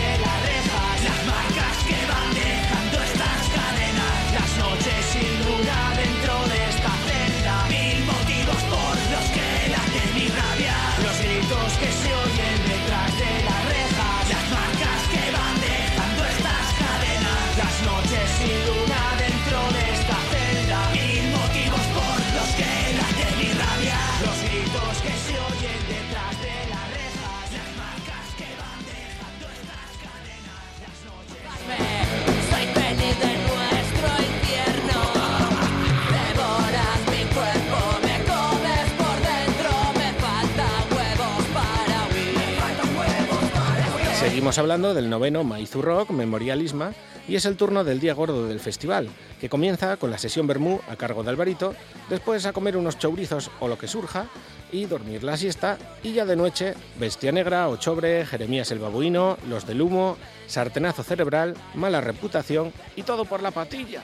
Seguimos 44.32 44.56
hablando 44.56 44.94
del 44.94 45.10
noveno 45.10 45.44
Maizu 45.44 45.82
Rock 45.82 46.08
Memorial 46.08 46.62
Isma, 46.62 46.94
Y 47.28 47.36
es 47.36 47.44
el 47.44 47.58
turno 47.58 47.84
del 47.84 48.00
día 48.00 48.14
gordo 48.14 48.48
del 48.48 48.60
festival, 48.60 49.10
que 49.38 49.50
comienza 49.50 49.98
con 49.98 50.10
la 50.10 50.16
sesión 50.16 50.46
Bermú 50.46 50.80
a 50.88 50.96
cargo 50.96 51.22
de 51.22 51.28
Alvarito, 51.28 51.74
después 52.08 52.46
a 52.46 52.54
comer 52.54 52.78
unos 52.78 52.98
chourizos 52.98 53.50
o 53.60 53.68
lo 53.68 53.76
que 53.76 53.88
surja, 53.88 54.28
y 54.72 54.86
dormir 54.86 55.22
la 55.22 55.36
siesta, 55.36 55.76
y 56.02 56.14
ya 56.14 56.24
de 56.24 56.34
noche, 56.34 56.72
Bestia 56.98 57.30
Negra, 57.30 57.68
Ochobre, 57.68 58.24
Jeremías 58.24 58.70
el 58.70 58.78
Babuino, 58.78 59.36
Los 59.50 59.66
del 59.66 59.82
Humo, 59.82 60.16
Sartenazo 60.46 61.02
Cerebral, 61.02 61.54
Mala 61.74 62.00
Reputación 62.00 62.72
y 62.96 63.02
todo 63.02 63.26
por 63.26 63.42
la 63.42 63.50
patilla. 63.50 64.00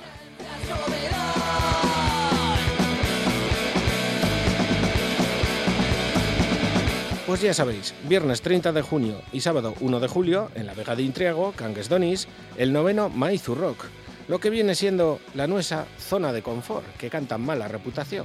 Pues 7.29 7.43
ya 7.43 7.53
sabéis, 7.53 7.93
viernes 8.09 8.41
30 8.41 8.73
de 8.73 8.81
junio 8.81 9.21
y 9.35 9.43
sábado 9.43 9.75
1 9.81 10.01
de 10.01 10.09
julio, 10.09 10.51
en 10.55 10.65
la 10.65 10.73
Vega 10.73 10.97
de 10.97 11.03
Intriago, 11.03 11.53
Cangues 11.53 11.91
Donis, 11.91 12.27
el 12.57 12.73
noveno 12.73 13.11
Maizu 13.11 13.55
Rock, 13.55 13.85
lo 14.29 14.41
que 14.41 14.49
viene 14.49 14.75
siendo 14.75 15.21
la 15.35 15.47
nuestra 15.47 15.85
zona 15.99 16.33
de 16.33 16.41
confort, 16.41 16.87
que 16.97 17.11
cantan 17.11 17.43
mala 17.43 17.69
reputación. 17.69 18.25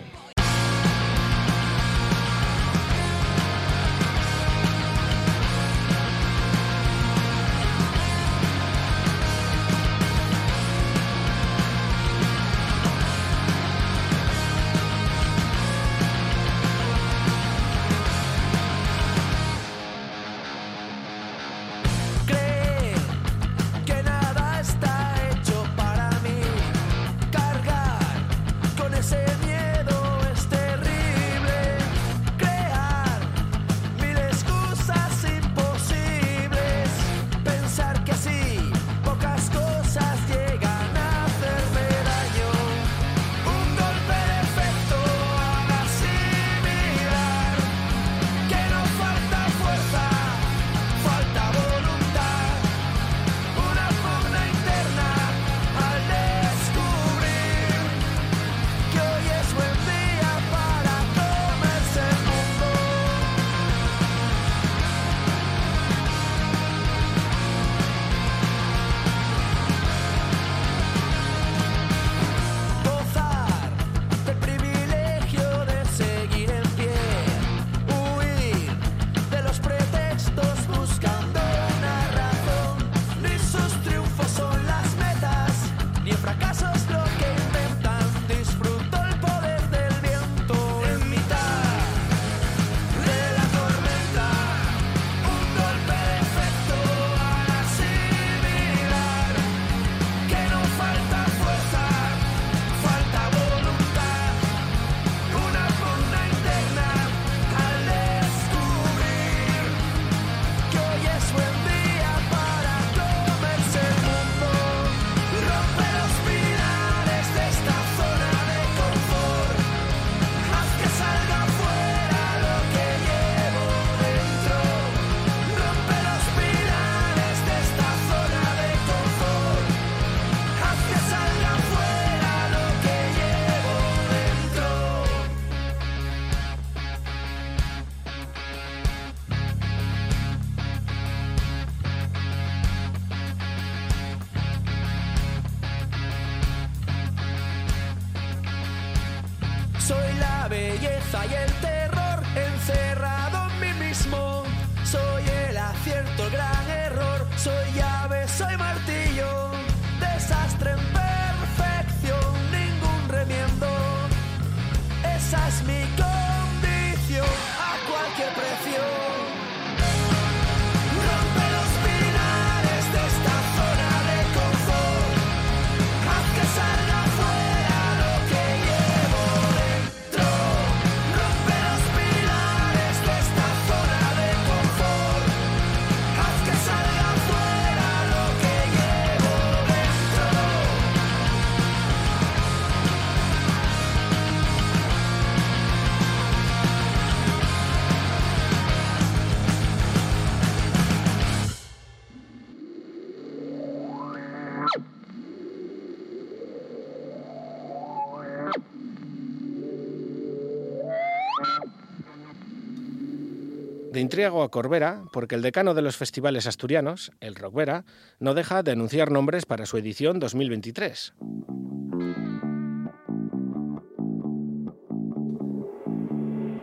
De 214.14 214.18
Intriago 214.18 214.44
a 214.44 214.52
Corbera, 214.52 215.06
porque 215.12 215.34
el 215.34 215.42
decano 215.42 215.74
de 215.74 215.82
los 215.82 215.98
festivales 215.98 216.46
asturianos, 216.46 217.12
el 217.20 217.34
Rockvera, 217.34 217.84
no 218.20 218.36
deja 218.36 218.62
de 218.62 218.74
anunciar 218.74 219.10
nombres 219.10 219.48
para 219.48 219.66
su 219.66 219.76
edición 219.76 220.20
2023. 220.20 221.16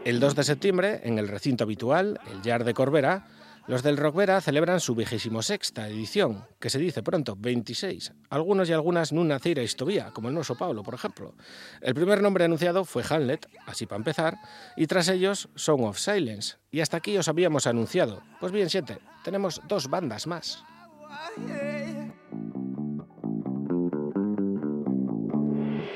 El 0.04 0.20
2 0.20 0.36
de 0.36 0.44
septiembre, 0.44 1.00
en 1.02 1.18
el 1.18 1.26
recinto 1.26 1.64
habitual, 1.64 2.20
el 2.32 2.40
Yard 2.42 2.64
de 2.64 2.72
Corbera, 2.72 3.26
los 3.66 3.82
del 3.82 3.96
Rockvera 3.96 4.40
celebran 4.40 4.80
su 4.80 4.94
vigésimo 4.94 5.42
sexta 5.42 5.88
edición, 5.88 6.44
que 6.58 6.70
se 6.70 6.78
dice 6.78 7.02
pronto, 7.02 7.36
26. 7.38 8.12
Algunos 8.30 8.68
y 8.68 8.72
algunas 8.72 9.12
nun 9.12 9.28
naceira 9.28 9.62
todavía, 9.76 10.10
como 10.10 10.28
el 10.28 10.34
Noso 10.34 10.56
Paulo, 10.56 10.82
por 10.82 10.94
ejemplo. 10.94 11.34
El 11.80 11.94
primer 11.94 12.22
nombre 12.22 12.44
anunciado 12.44 12.84
fue 12.84 13.04
Hamlet, 13.08 13.46
así 13.66 13.86
para 13.86 13.98
empezar, 13.98 14.38
y 14.76 14.86
tras 14.86 15.08
ellos 15.08 15.48
Song 15.54 15.84
of 15.84 15.98
Silence. 15.98 16.56
Y 16.70 16.80
hasta 16.80 16.96
aquí 16.96 17.16
os 17.16 17.28
habíamos 17.28 17.66
anunciado. 17.66 18.22
Pues 18.40 18.52
bien, 18.52 18.70
siete, 18.70 18.98
tenemos 19.24 19.60
dos 19.68 19.88
bandas 19.88 20.26
más. 20.26 20.64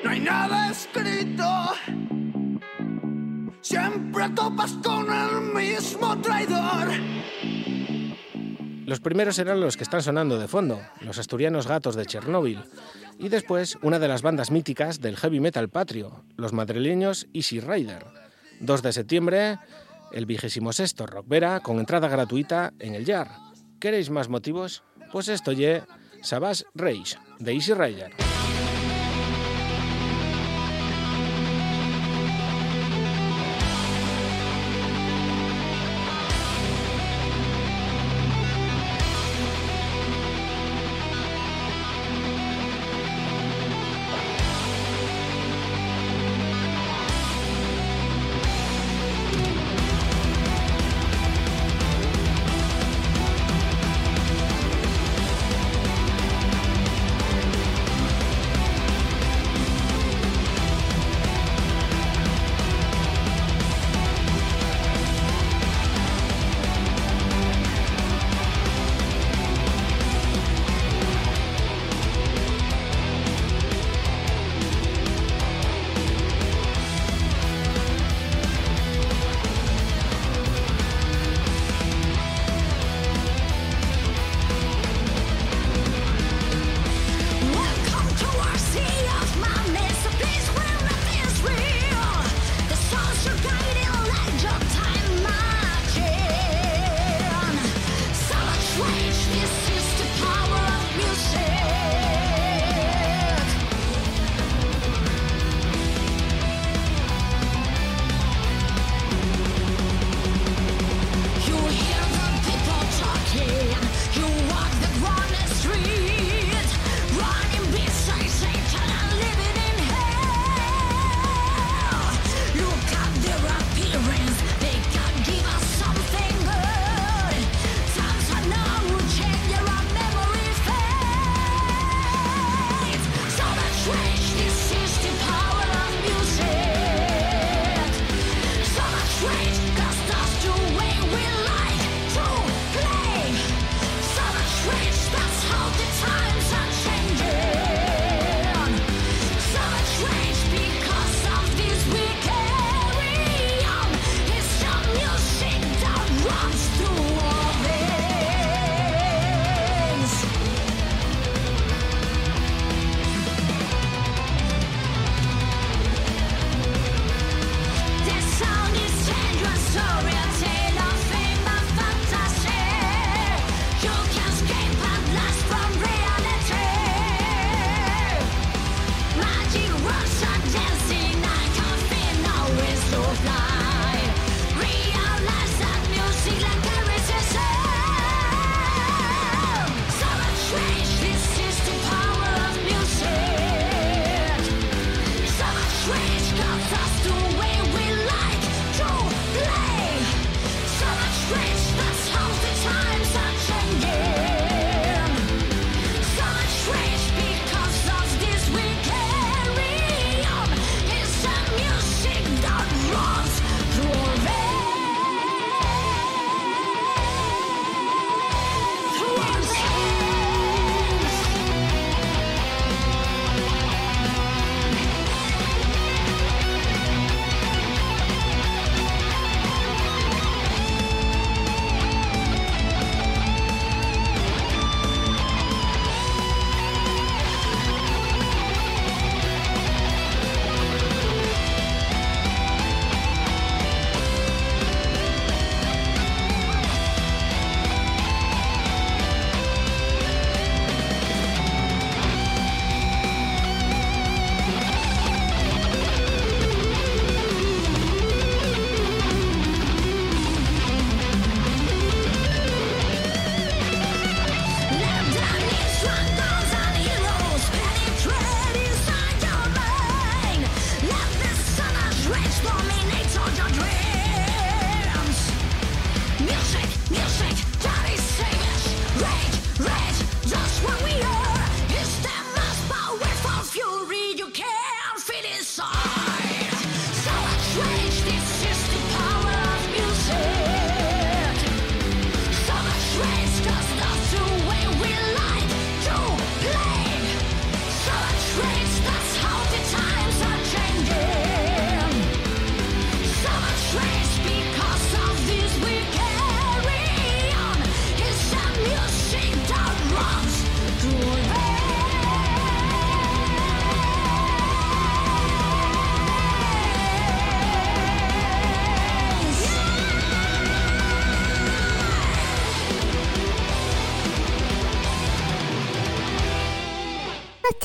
No 0.03 0.11
hay 0.11 0.21
nada 0.21 0.71
escrito. 0.71 2.14
Siempre 3.65 4.29
topas 4.37 4.75
con 4.85 5.07
el 5.11 5.55
mismo 5.55 6.21
traidor. 6.21 6.89
Los 8.85 9.01
primeros 9.01 9.39
eran 9.39 9.59
los 9.59 9.79
que 9.79 9.85
están 9.85 10.03
sonando 10.03 10.39
de 10.39 10.49
fondo, 10.49 10.83
los 11.01 11.19
asturianos 11.19 11.67
gatos 11.67 11.97
de 11.97 12.05
Chernóbil, 12.05 12.63
y 13.19 13.31
después 13.31 13.79
una 13.81 13.99
de 13.99 14.07
las 14.07 14.21
bandas 14.21 14.51
míticas 14.51 15.01
del 15.01 15.17
heavy 15.17 15.41
metal 15.41 15.71
patrio, 15.71 16.25
los 16.37 16.53
madrileños 16.53 17.27
Easy 17.33 17.59
Rider. 17.61 18.05
2 18.61 18.83
de 18.83 18.93
septiembre, 18.93 19.59
el 20.13 20.27
vigésimo 20.27 20.75
sexto 20.75 21.07
Rockvera 21.07 21.61
con 21.61 21.79
entrada 21.79 22.09
gratuita 22.09 22.75
en 22.79 22.95
el 22.95 23.07
Yar. 23.07 23.31
¿Queréis 23.81 24.11
más 24.11 24.29
motivos? 24.29 24.83
Pues 25.11 25.29
esto 25.29 25.53
ye 25.53 25.83
Sabas 26.21 26.67
Rage 26.75 27.17
de 27.39 27.55
Easy 27.55 27.73
Rider. 27.73 28.34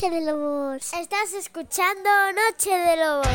Noche 0.00 0.16
de 0.16 0.32
Lobos. 0.32 0.94
Estás 0.94 1.34
escuchando 1.38 2.08
Noche 2.32 2.70
de 2.70 2.96
Lobos. 2.96 3.26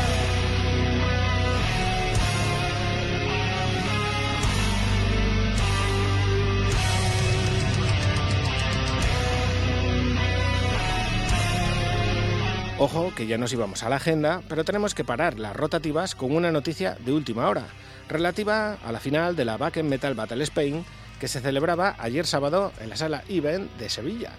Ojo 12.80 13.12
que 13.14 13.28
ya 13.28 13.38
nos 13.38 13.52
íbamos 13.52 13.84
a 13.84 13.88
la 13.88 13.96
agenda, 13.96 14.42
pero 14.48 14.64
tenemos 14.64 14.96
que 14.96 15.04
parar 15.04 15.38
las 15.38 15.54
rotativas 15.54 16.16
con 16.16 16.34
una 16.34 16.50
noticia 16.50 16.96
de 16.98 17.12
última 17.12 17.48
hora, 17.48 17.66
relativa 18.08 18.72
a 18.84 18.90
la 18.90 18.98
final 18.98 19.36
de 19.36 19.44
la 19.44 19.56
Back 19.56 19.84
Metal 19.84 20.14
Battle 20.14 20.42
Spain, 20.42 20.84
que 21.20 21.28
se 21.28 21.40
celebraba 21.40 21.94
ayer 22.00 22.26
sábado 22.26 22.72
en 22.80 22.88
la 22.88 22.96
sala 22.96 23.22
Event 23.28 23.70
de 23.76 23.88
Sevilla. 23.88 24.32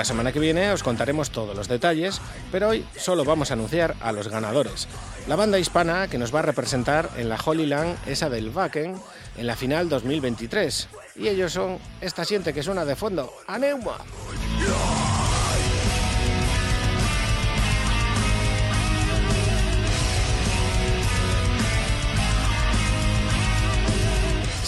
La 0.00 0.04
semana 0.06 0.32
que 0.32 0.40
viene 0.40 0.72
os 0.72 0.82
contaremos 0.82 1.28
todos 1.30 1.54
los 1.54 1.68
detalles, 1.68 2.22
pero 2.50 2.70
hoy 2.70 2.86
solo 2.96 3.22
vamos 3.22 3.50
a 3.50 3.52
anunciar 3.52 3.96
a 4.00 4.12
los 4.12 4.28
ganadores. 4.28 4.88
La 5.28 5.36
banda 5.36 5.58
hispana 5.58 6.08
que 6.08 6.16
nos 6.16 6.34
va 6.34 6.38
a 6.38 6.42
representar 6.42 7.10
en 7.18 7.28
la 7.28 7.36
Holy 7.36 7.66
Land, 7.66 7.98
esa 8.06 8.30
del 8.30 8.48
Wacken, 8.48 8.94
en 9.36 9.46
la 9.46 9.56
final 9.56 9.90
2023. 9.90 10.88
Y 11.16 11.28
ellos 11.28 11.52
son 11.52 11.78
esta 12.00 12.24
siente 12.24 12.54
que 12.54 12.62
suena 12.62 12.86
de 12.86 12.96
fondo, 12.96 13.30
Aneuma. 13.46 13.98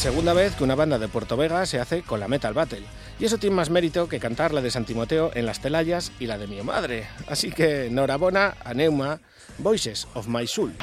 Segunda 0.02 0.32
vez 0.32 0.56
que 0.56 0.64
una 0.64 0.74
banda 0.74 0.98
de 0.98 1.06
Puerto 1.06 1.36
Vega 1.36 1.64
se 1.64 1.78
hace 1.78 2.02
con 2.02 2.18
la 2.18 2.26
Metal 2.26 2.52
Battle. 2.52 2.82
Y 3.20 3.24
eso 3.24 3.38
tiene 3.38 3.54
más 3.54 3.70
mérito 3.70 4.08
que 4.08 4.18
cantar 4.18 4.52
la 4.52 4.60
de 4.60 4.68
San 4.68 4.84
Timoteo 4.84 5.30
en 5.34 5.46
las 5.46 5.60
telayas 5.60 6.10
y 6.18 6.26
la 6.26 6.38
de 6.38 6.48
mi 6.48 6.60
madre. 6.60 7.06
Así 7.28 7.52
que 7.52 7.86
enhorabuena 7.86 8.56
a 8.64 8.74
Neuma, 8.74 9.20
Voices 9.58 10.08
of 10.14 10.26
My 10.26 10.44
Soul. 10.48 10.74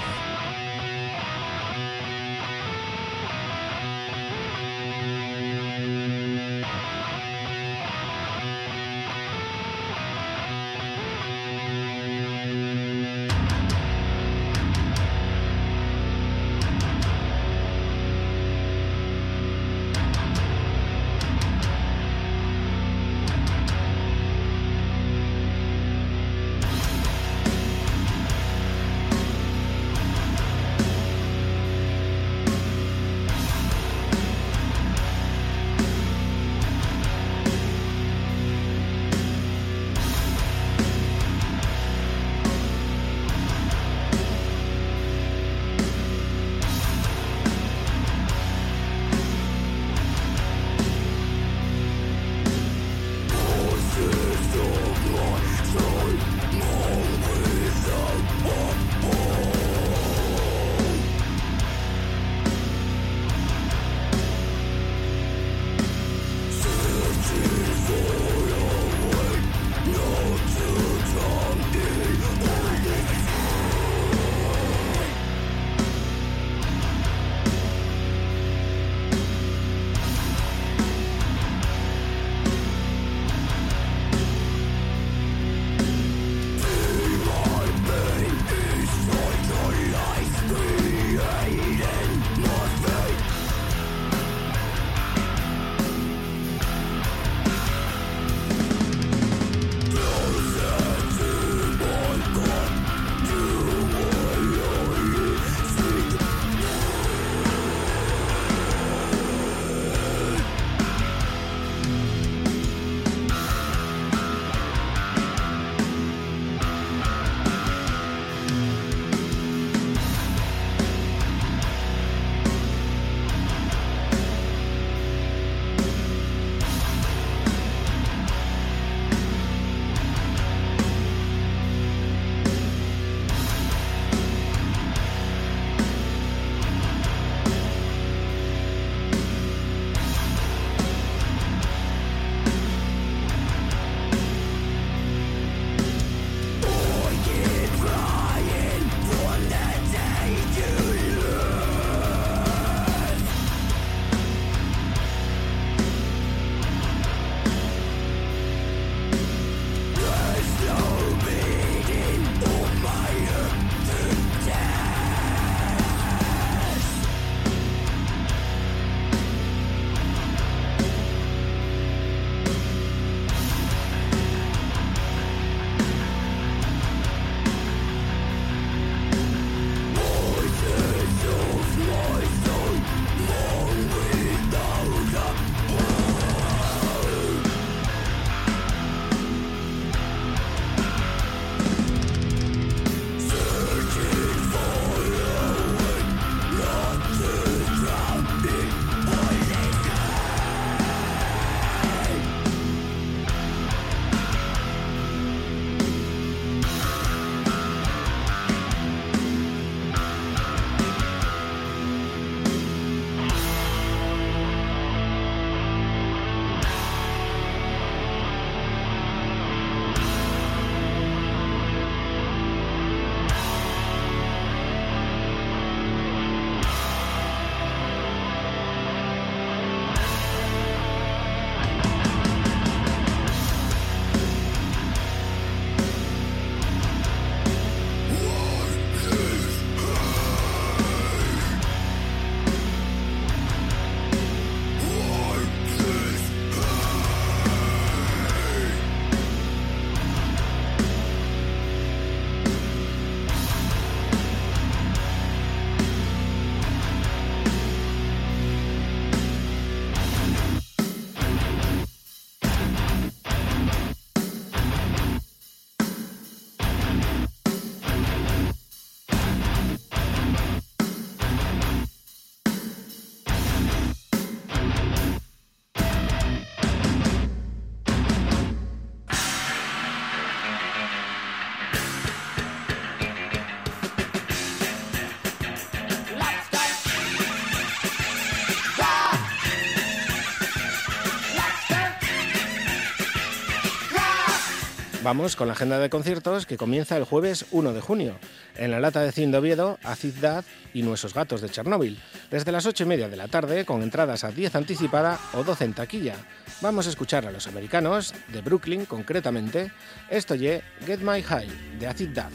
Vamos 295.10 295.36
con 295.36 295.48
la 295.48 295.54
agenda 295.54 295.80
de 295.80 295.90
conciertos 295.90 296.46
que 296.46 296.56
comienza 296.56 296.96
el 296.96 297.04
jueves 297.04 297.48
1 297.50 297.74
de 297.74 297.82
junio. 297.82 298.20
En 298.56 298.70
la 298.70 298.80
lata 298.80 299.02
de 299.02 299.12
Cine 299.12 299.32
de 299.32 299.40
Oviedo, 299.40 299.80
Acid 299.84 300.14
Dad 300.22 300.46
y 300.72 300.84
Nuestros 300.84 301.16
Gatos 301.16 301.42
de 301.42 301.50
Chernóbil. 301.50 302.00
Desde 302.30 302.52
las 302.52 302.68
8 302.68 302.84
y 302.84 302.86
media 302.86 303.10
de 303.10 303.18
la 303.18 303.28
tarde, 303.28 303.66
con 303.66 303.82
entradas 303.82 304.24
a 304.24 304.30
10 304.30 304.54
anticipada 304.54 305.20
o 305.34 305.44
12 305.44 305.66
en 305.66 305.74
taquilla. 305.74 306.16
Vamos 306.62 306.86
a 306.86 306.92
escuchar 306.92 307.26
a 307.26 307.32
los 307.32 307.48
americanos, 307.48 308.14
de 308.28 308.42
Brooklyn 308.42 308.86
concretamente, 308.86 309.72
esto 310.12 310.36
ye 310.36 310.62
Get 310.86 311.00
My 311.00 311.24
High, 311.24 311.80
de 311.80 311.88
Acid 311.88 312.10
Dad. 312.10 312.32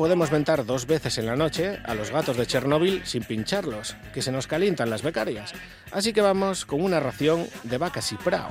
Podemos 0.00 0.30
ventar 0.30 0.64
dos 0.64 0.86
veces 0.86 1.18
en 1.18 1.26
la 1.26 1.36
noche 1.36 1.78
a 1.84 1.94
los 1.94 2.10
gatos 2.10 2.38
de 2.38 2.46
Chernóbil 2.46 3.02
sin 3.04 3.22
pincharlos, 3.22 3.96
que 4.14 4.22
se 4.22 4.32
nos 4.32 4.46
calientan 4.46 4.88
las 4.88 5.02
becarias. 5.02 5.52
Así 5.92 6.14
que 6.14 6.22
vamos 6.22 6.64
con 6.64 6.80
una 6.80 7.00
ración 7.00 7.46
de 7.64 7.76
vacas 7.76 8.10
y 8.12 8.16
prao. 8.16 8.48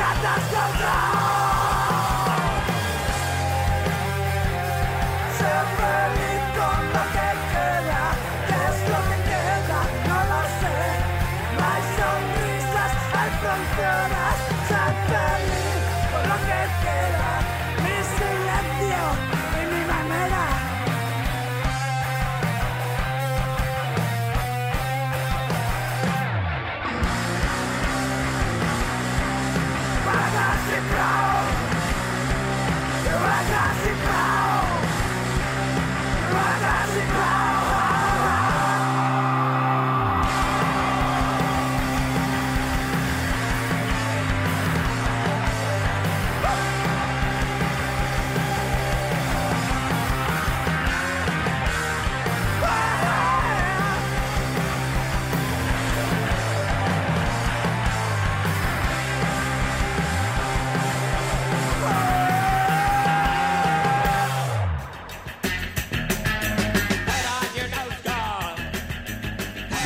Y 0.00 0.02
atascado. 0.02 1.49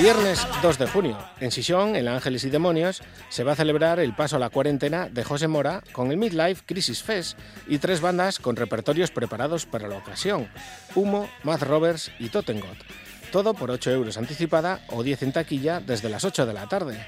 Viernes 0.05 0.47
2 0.61 0.79
de 0.79 0.87
junio, 0.87 1.17
en 1.41 1.51
Sison, 1.51 1.97
en 1.97 2.09
Ángeles 2.09 2.45
y 2.45 2.51
Demonios, 2.51 3.01
se 3.31 3.43
va 3.43 3.53
a 3.53 3.57
celebrar 3.57 3.99
el 3.99 4.15
paso 4.15 4.37
a 4.37 4.39
la 4.39 4.51
cuarentena 4.51 5.09
de 5.09 5.25
José 5.25 5.49
Mora 5.49 5.83
con 5.93 6.11
el 6.11 6.19
Midlife 6.19 6.63
Crisis 6.67 7.03
Fest 7.03 7.39
y 7.67 7.79
tres 7.79 8.03
bandas 8.03 8.39
con 8.39 8.55
repertorios 8.55 9.11
preparados 9.11 9.65
para 9.65 9.89
la 9.89 9.97
ocasión: 9.97 10.51
Humo, 10.95 11.31
Math 11.43 11.63
Rovers 11.63 12.11
y 12.19 12.29
Tottengot. 12.29 12.77
Todo 13.33 13.55
por 13.55 13.71
8 13.71 13.93
euros 13.93 14.19
anticipada 14.19 14.81
o 14.91 15.03
10 15.03 15.23
en 15.23 15.33
taquilla 15.33 15.81
desde 15.81 16.11
las 16.11 16.25
8 16.25 16.45
de 16.45 16.53
la 16.53 16.69
tarde. 16.69 17.03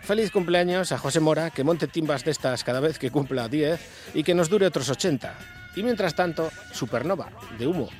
Feliz 0.00 0.30
cumpleaños 0.30 0.90
a 0.90 0.96
José 0.96 1.20
Mora, 1.20 1.50
que 1.50 1.64
monte 1.64 1.86
timbas 1.86 2.24
de 2.24 2.30
estas 2.30 2.64
cada 2.64 2.80
vez 2.80 2.98
que 2.98 3.10
cumpla 3.10 3.50
10 3.50 3.78
y 4.14 4.22
que 4.22 4.34
nos 4.34 4.48
dure 4.48 4.64
otros 4.64 4.88
80. 4.88 5.34
Y 5.76 5.82
mientras 5.82 6.14
tanto, 6.14 6.50
Supernova, 6.72 7.28
de 7.58 7.66
Humo, 7.66 7.90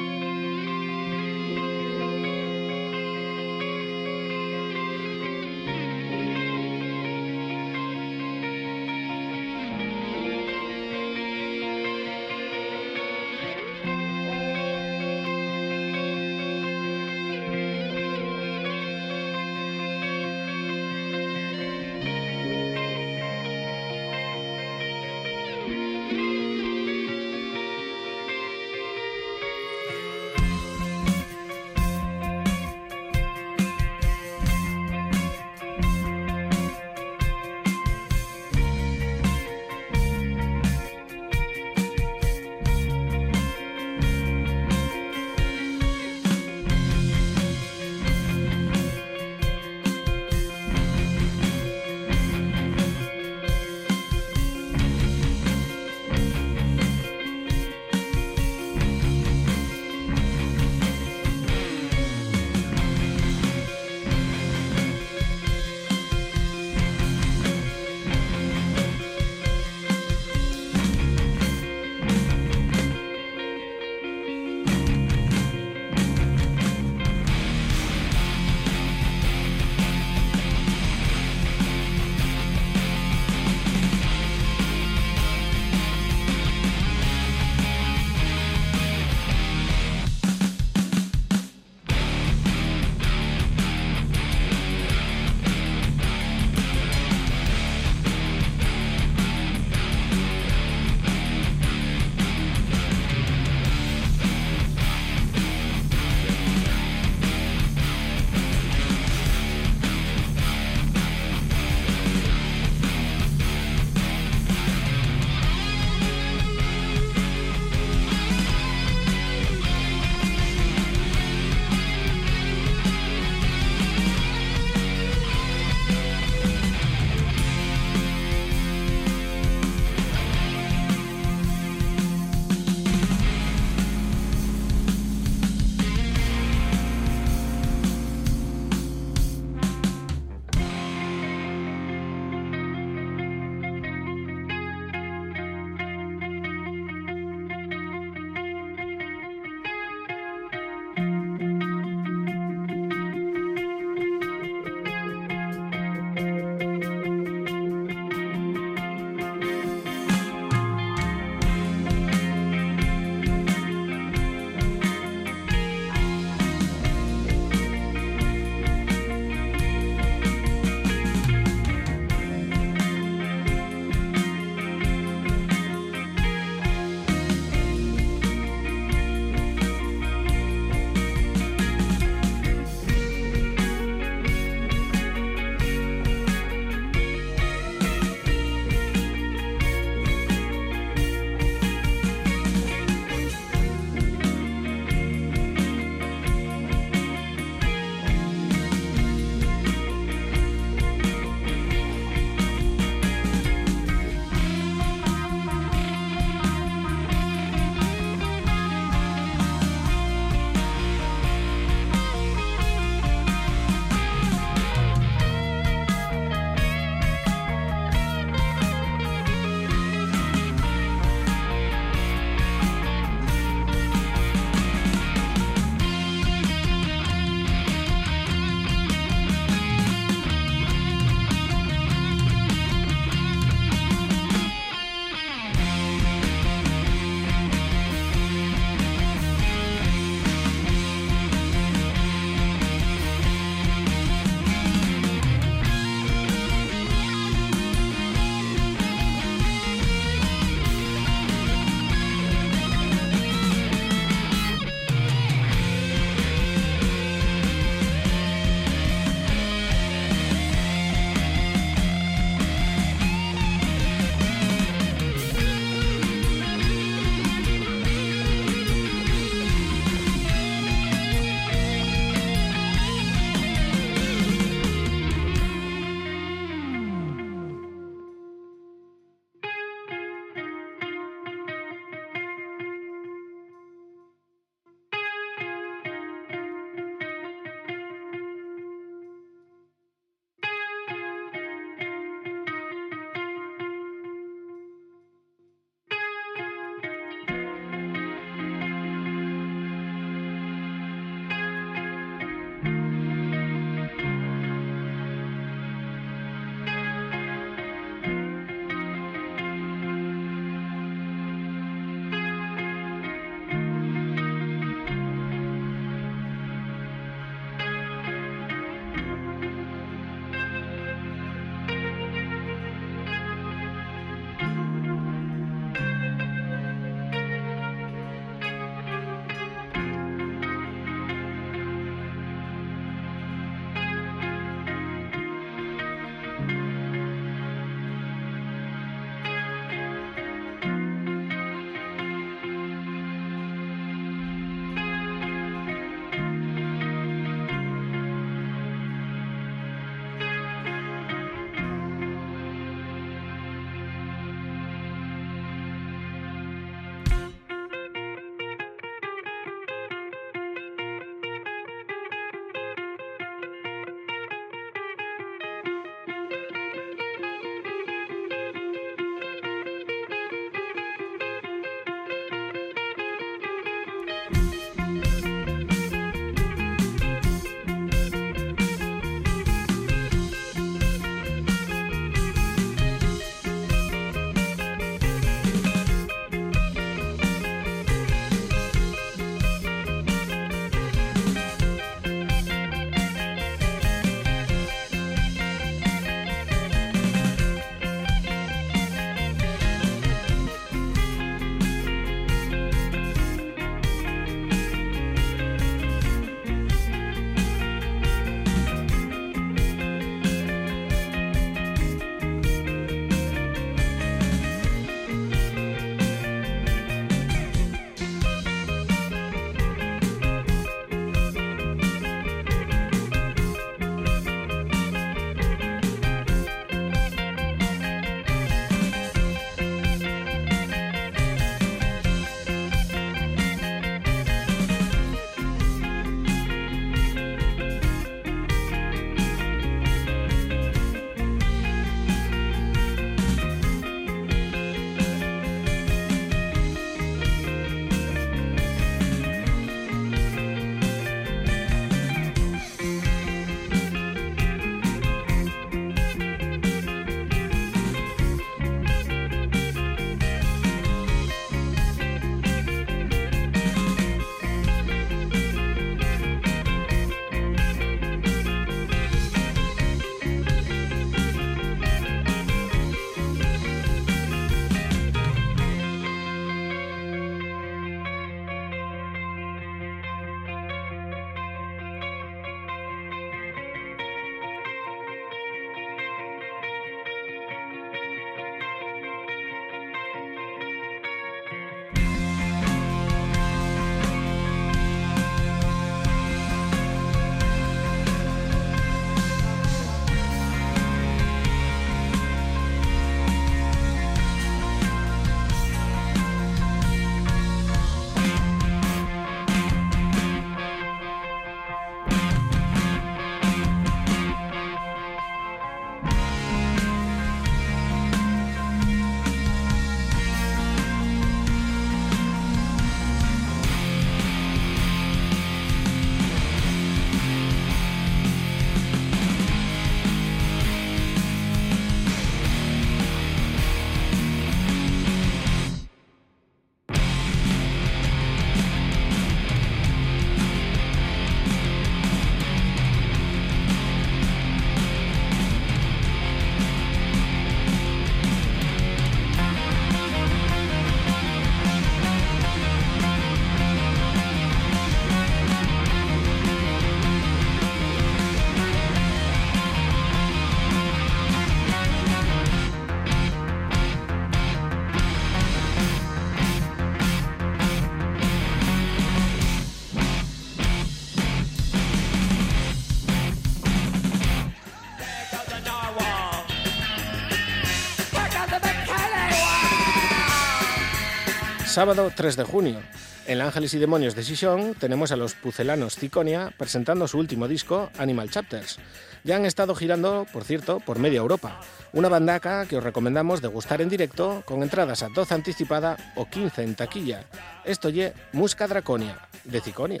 Sábado 581.76 582.10
3 582.16 582.36
de 582.36 582.44
junio. 582.44 582.80
En 583.26 583.42
Ángeles 583.42 583.74
y 583.74 583.78
Demonios 583.78 584.14
de 584.14 584.22
Sison 584.22 584.72
tenemos 584.72 585.12
a 585.12 585.16
los 585.16 585.34
pucelanos 585.34 585.96
Ciconia 585.96 586.50
presentando 586.56 587.06
su 587.06 587.18
último 587.18 587.48
disco, 587.48 587.90
Animal 587.98 588.30
Chapters. 588.30 588.78
Ya 589.24 589.36
han 589.36 589.44
estado 589.44 589.74
girando, 589.74 590.26
por 590.32 590.44
cierto, 590.44 590.80
por 590.80 590.98
media 590.98 591.18
Europa. 591.18 591.60
Una 591.92 592.08
bandaca 592.08 592.64
que 592.64 592.78
os 592.78 592.82
recomendamos 592.82 593.42
degustar 593.42 593.82
en 593.82 593.90
directo 593.90 594.42
con 594.46 594.62
entradas 594.62 595.02
a 595.02 595.10
12 595.10 595.34
anticipada 595.34 595.98
o 596.14 596.24
15 596.24 596.62
en 596.62 596.76
taquilla. 596.76 597.24
Esto 597.66 597.90
ye 597.90 598.14
Musca 598.32 598.66
Draconia, 598.66 599.28
de 599.44 599.60
Ciconia. 599.60 600.00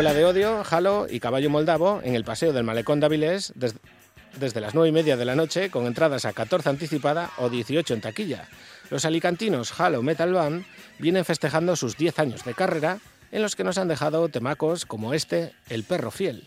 Escuela 0.00 0.18
de 0.18 0.24
Odio, 0.24 0.64
Jalo 0.64 1.06
y 1.10 1.20
Caballo 1.20 1.50
Moldavo 1.50 2.00
en 2.02 2.14
el 2.14 2.24
Paseo 2.24 2.54
del 2.54 2.64
Malecón 2.64 3.00
de 3.00 3.44
desde 4.38 4.60
las 4.62 4.74
9 4.74 4.88
y 4.88 4.92
media 4.92 5.18
de 5.18 5.26
la 5.26 5.34
noche 5.34 5.70
con 5.70 5.84
entradas 5.84 6.24
a 6.24 6.32
14 6.32 6.70
anticipada 6.70 7.30
o 7.36 7.50
18 7.50 7.92
en 7.92 8.00
taquilla. 8.00 8.48
Los 8.88 9.04
alicantinos 9.04 9.78
Halo 9.78 10.02
Metal 10.02 10.32
Band 10.32 10.64
vienen 10.98 11.26
festejando 11.26 11.76
sus 11.76 11.98
10 11.98 12.18
años 12.18 12.44
de 12.46 12.54
carrera 12.54 12.98
en 13.30 13.42
los 13.42 13.56
que 13.56 13.64
nos 13.64 13.76
han 13.76 13.88
dejado 13.88 14.30
temacos 14.30 14.86
como 14.86 15.12
este, 15.12 15.52
El 15.68 15.84
perro 15.84 16.10
fiel. 16.10 16.44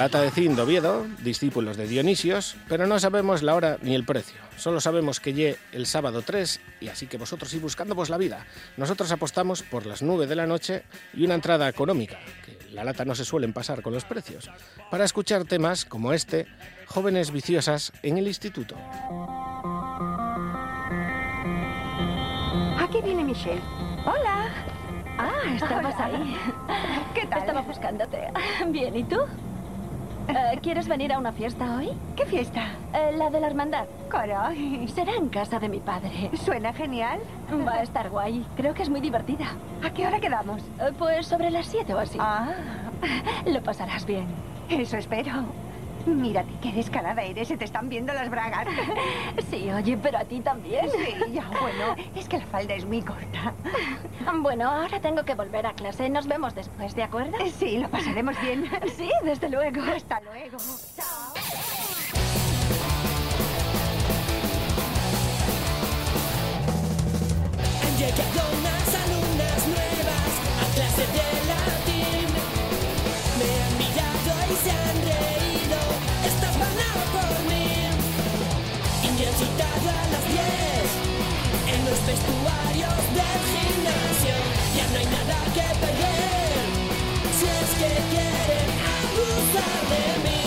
Lata 0.00 0.22
de 0.22 0.30
zinc 0.30 0.56
de 0.56 0.62
Oviedo, 0.62 1.06
discípulos 1.22 1.76
de 1.76 1.86
Dionisios, 1.86 2.56
pero 2.70 2.86
no 2.86 2.98
sabemos 2.98 3.42
la 3.42 3.54
hora 3.54 3.76
ni 3.82 3.94
el 3.94 4.06
precio. 4.06 4.40
Solo 4.56 4.80
sabemos 4.80 5.20
que 5.20 5.34
lle 5.34 5.58
el 5.72 5.84
sábado 5.84 6.22
3 6.22 6.58
y 6.80 6.88
así 6.88 7.06
que 7.06 7.18
vosotros 7.18 7.52
ir 7.52 7.60
buscando 7.60 7.94
pues 7.94 8.08
la 8.08 8.16
vida. 8.16 8.46
Nosotros 8.78 9.12
apostamos 9.12 9.62
por 9.62 9.84
las 9.84 10.00
9 10.00 10.26
de 10.26 10.36
la 10.36 10.46
noche 10.46 10.84
y 11.12 11.26
una 11.26 11.34
entrada 11.34 11.68
económica, 11.68 12.18
que 12.46 12.56
la 12.72 12.82
lata 12.82 13.04
no 13.04 13.14
se 13.14 13.26
suelen 13.26 13.52
pasar 13.52 13.82
con 13.82 13.92
los 13.92 14.06
precios, 14.06 14.50
para 14.90 15.04
escuchar 15.04 15.44
temas 15.44 15.84
como 15.84 16.14
este, 16.14 16.46
Jóvenes 16.86 17.30
viciosas 17.30 17.92
en 18.02 18.16
el 18.16 18.26
instituto. 18.26 18.76
Aquí 22.78 23.02
viene 23.04 23.22
Michelle. 23.22 23.60
Hola. 24.06 24.48
Ah, 25.18 25.54
estabas 25.54 26.00
ahí. 26.00 26.34
¿Qué 27.14 27.26
tal? 27.26 27.40
Estaba 27.40 27.60
buscándote. 27.60 28.32
Bien, 28.68 28.96
¿y 28.96 29.04
tú? 29.04 29.18
Eh, 30.30 30.58
¿Quieres 30.62 30.86
venir 30.86 31.12
a 31.12 31.18
una 31.18 31.32
fiesta 31.32 31.76
hoy? 31.76 31.90
¿Qué 32.16 32.24
fiesta? 32.24 32.68
Eh, 32.94 33.12
la 33.16 33.30
de 33.30 33.40
la 33.40 33.48
hermandad. 33.48 33.86
Caray. 34.08 34.86
Será 34.88 35.14
en 35.16 35.28
casa 35.28 35.58
de 35.58 35.68
mi 35.68 35.78
padre. 35.80 36.30
Suena 36.44 36.72
genial. 36.72 37.18
Va 37.66 37.74
a 37.74 37.82
estar 37.82 38.08
guay. 38.10 38.44
Creo 38.56 38.72
que 38.74 38.82
es 38.82 38.88
muy 38.88 39.00
divertida. 39.00 39.46
¿A 39.82 39.90
qué 39.90 40.06
hora 40.06 40.20
quedamos? 40.20 40.62
Eh, 40.80 40.92
Pues 40.98 41.26
sobre 41.26 41.50
las 41.50 41.66
siete 41.66 41.94
o 41.94 41.98
así. 41.98 42.18
Ah, 42.20 42.48
Lo 43.46 43.60
pasarás 43.62 44.06
bien. 44.06 44.26
eso 44.68 44.96
espero. 44.96 45.32
Mírate, 46.06 46.50
qué 46.62 46.72
descarada 46.72 47.22
eres. 47.22 47.48
Se 47.48 47.56
te 47.56 47.64
están 47.64 47.88
viendo 47.88 48.12
las 48.12 48.30
bragas. 48.30 48.66
Sí, 49.50 49.70
oye, 49.70 49.96
pero 49.96 50.18
a 50.18 50.24
ti 50.24 50.40
también. 50.40 50.88
Sí, 50.90 51.32
ya, 51.32 51.48
bueno. 51.60 51.96
Es 52.14 52.28
que 52.28 52.38
la 52.38 52.46
falda 52.46 52.74
es 52.74 52.84
muy 52.84 53.02
corta. 53.02 53.52
Bueno, 54.40 54.70
ahora 54.70 55.00
tengo 55.00 55.24
que 55.24 55.34
volver 55.34 55.66
a 55.66 55.72
clase. 55.72 56.08
Nos 56.08 56.26
vemos 56.26 56.54
después, 56.54 56.94
¿de 56.94 57.02
acuerdo? 57.02 57.36
Sí, 57.58 57.78
lo 57.78 57.88
pasaremos 57.88 58.40
bien. 58.40 58.64
Sí, 58.96 59.10
desde 59.24 59.48
luego. 59.48 59.82
Hasta 59.82 60.20
luego. 60.20 60.58
Chao. 60.96 61.34
Han 67.82 67.96
llegado 67.96 68.40
unas 68.58 68.94
alumnas 68.94 69.66
nuevas 69.68 70.32
a 70.60 70.74
clase 70.74 71.06
de 71.06 71.46
latín. 71.48 71.59
Vestuarios 82.06 83.00
del 83.16 83.40
gimnasio. 83.52 84.36
Ya 84.76 84.86
no 84.92 84.98
hay 84.98 85.06
nada 85.06 85.38
que 85.56 85.66
perder. 85.82 86.52
Si 87.36 87.46
es 87.60 87.70
que 87.80 87.90
quieren 88.12 88.68
abusar 88.98 89.80
de 89.92 90.06
mí. 90.24 90.42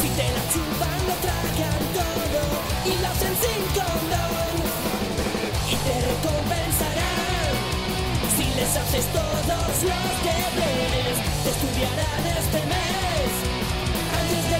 Si 0.00 0.08
te 0.18 0.26
la 0.36 0.42
chupan, 0.52 0.98
lo 1.08 1.14
tragan 1.24 1.82
todo 1.98 2.42
y 2.90 2.92
lo 3.02 3.06
hacen 3.12 3.34
sin 3.42 3.62
condón. 3.76 4.54
Y 5.72 5.76
te 5.84 5.94
recompensarán 6.10 7.52
si 8.36 8.44
les 8.58 8.72
haces 8.76 9.06
todos 9.12 9.76
los 9.90 10.12
deberes. 10.26 11.16
Te 11.44 11.50
estudiarán 11.50 12.22
este 12.38 12.60
mes 12.66 13.07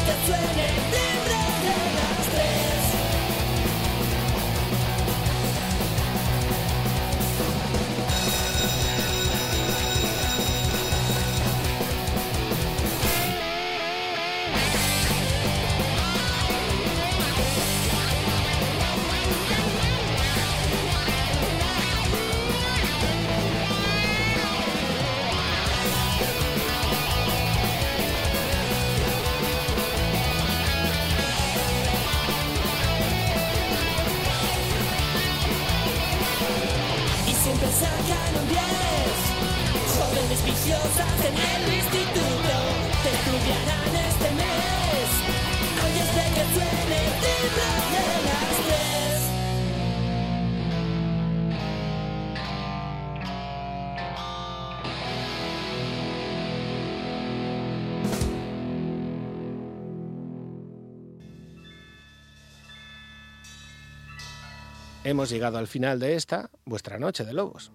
que 0.08 0.14
suene 0.26 0.64
el 0.64 0.80
timbre 0.90 1.38
de 1.64 1.76
las 1.98 2.17
Hemos 65.04 65.30
llegado 65.30 65.56
al 65.56 65.66
final 65.66 66.00
de 66.00 66.16
esta, 66.16 66.50
vuestra 66.66 66.98
noche 66.98 67.24
de 67.24 67.32
lobos. 67.32 67.72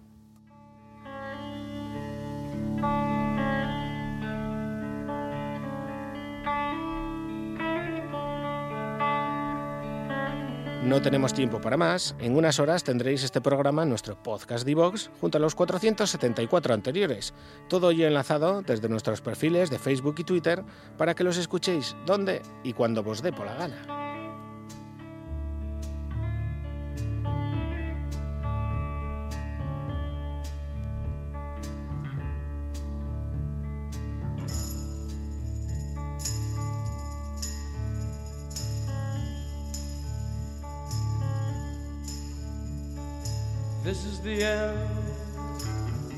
No 10.94 11.02
tenemos 11.02 11.34
tiempo 11.34 11.60
para 11.60 11.76
más. 11.76 12.14
En 12.20 12.36
unas 12.36 12.60
horas 12.60 12.84
tendréis 12.84 13.24
este 13.24 13.40
programa 13.40 13.82
en 13.82 13.88
nuestro 13.88 14.14
podcast 14.22 14.64
Divox 14.64 15.10
junto 15.20 15.38
a 15.38 15.40
los 15.40 15.56
474 15.56 16.72
anteriores. 16.72 17.34
Todo 17.68 17.90
ello 17.90 18.06
enlazado 18.06 18.62
desde 18.62 18.88
nuestros 18.88 19.20
perfiles 19.20 19.70
de 19.70 19.80
Facebook 19.80 20.14
y 20.18 20.24
Twitter 20.24 20.62
para 20.96 21.16
que 21.16 21.24
los 21.24 21.36
escuchéis 21.36 21.96
donde 22.06 22.42
y 22.62 22.74
cuando 22.74 23.00
os 23.00 23.22
dé 23.22 23.32
por 23.32 23.44
la 23.44 23.56
gana. 23.56 24.03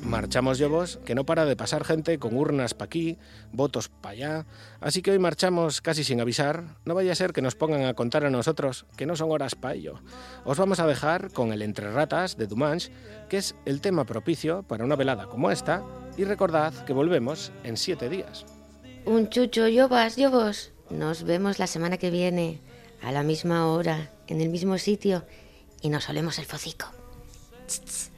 Marchamos 0.02 0.58
llovos, 0.58 1.00
que 1.04 1.16
no 1.16 1.26
para 1.26 1.44
de 1.44 1.56
pasar 1.56 1.84
gente 1.84 2.20
con 2.20 2.36
urnas 2.36 2.74
pa' 2.74 2.84
aquí, 2.84 3.18
votos 3.50 3.88
pa' 3.88 4.10
allá, 4.10 4.46
así 4.80 5.02
que 5.02 5.10
hoy 5.10 5.18
marchamos 5.18 5.80
casi 5.80 6.04
sin 6.04 6.20
avisar, 6.20 6.76
no 6.84 6.94
vaya 6.94 7.10
a 7.10 7.16
ser 7.16 7.32
que 7.32 7.42
nos 7.42 7.56
pongan 7.56 7.84
a 7.84 7.94
contar 7.94 8.24
a 8.24 8.30
nosotros 8.30 8.86
que 8.96 9.06
no 9.06 9.16
son 9.16 9.32
horas 9.32 9.56
pa' 9.56 9.74
ello. 9.74 10.00
Os 10.44 10.58
vamos 10.58 10.78
a 10.78 10.86
dejar 10.86 11.32
con 11.32 11.52
el 11.52 11.60
Entre 11.60 11.90
Ratas 11.90 12.36
de 12.36 12.46
Dumanche, 12.46 12.92
que 13.28 13.38
es 13.38 13.56
el 13.64 13.80
tema 13.80 14.04
propicio 14.04 14.62
para 14.62 14.84
una 14.84 14.94
velada 14.94 15.26
como 15.26 15.50
esta, 15.50 15.82
y 16.16 16.22
recordad 16.22 16.72
que 16.84 16.92
volvemos 16.92 17.50
en 17.64 17.76
siete 17.76 18.08
días. 18.08 18.46
Un 19.04 19.28
chucho, 19.28 19.66
llovas, 19.66 20.14
llovos. 20.16 20.70
Nos 20.90 21.24
vemos 21.24 21.58
la 21.58 21.66
semana 21.66 21.96
que 21.96 22.10
viene, 22.10 22.60
a 23.02 23.10
la 23.10 23.24
misma 23.24 23.66
hora, 23.66 24.12
en 24.28 24.40
el 24.40 24.50
mismo 24.50 24.78
sitio, 24.78 25.24
y 25.82 25.88
nos 25.88 26.08
olemos 26.08 26.38
el 26.38 26.44
focico. 26.44 26.95
Tss, 27.66 28.10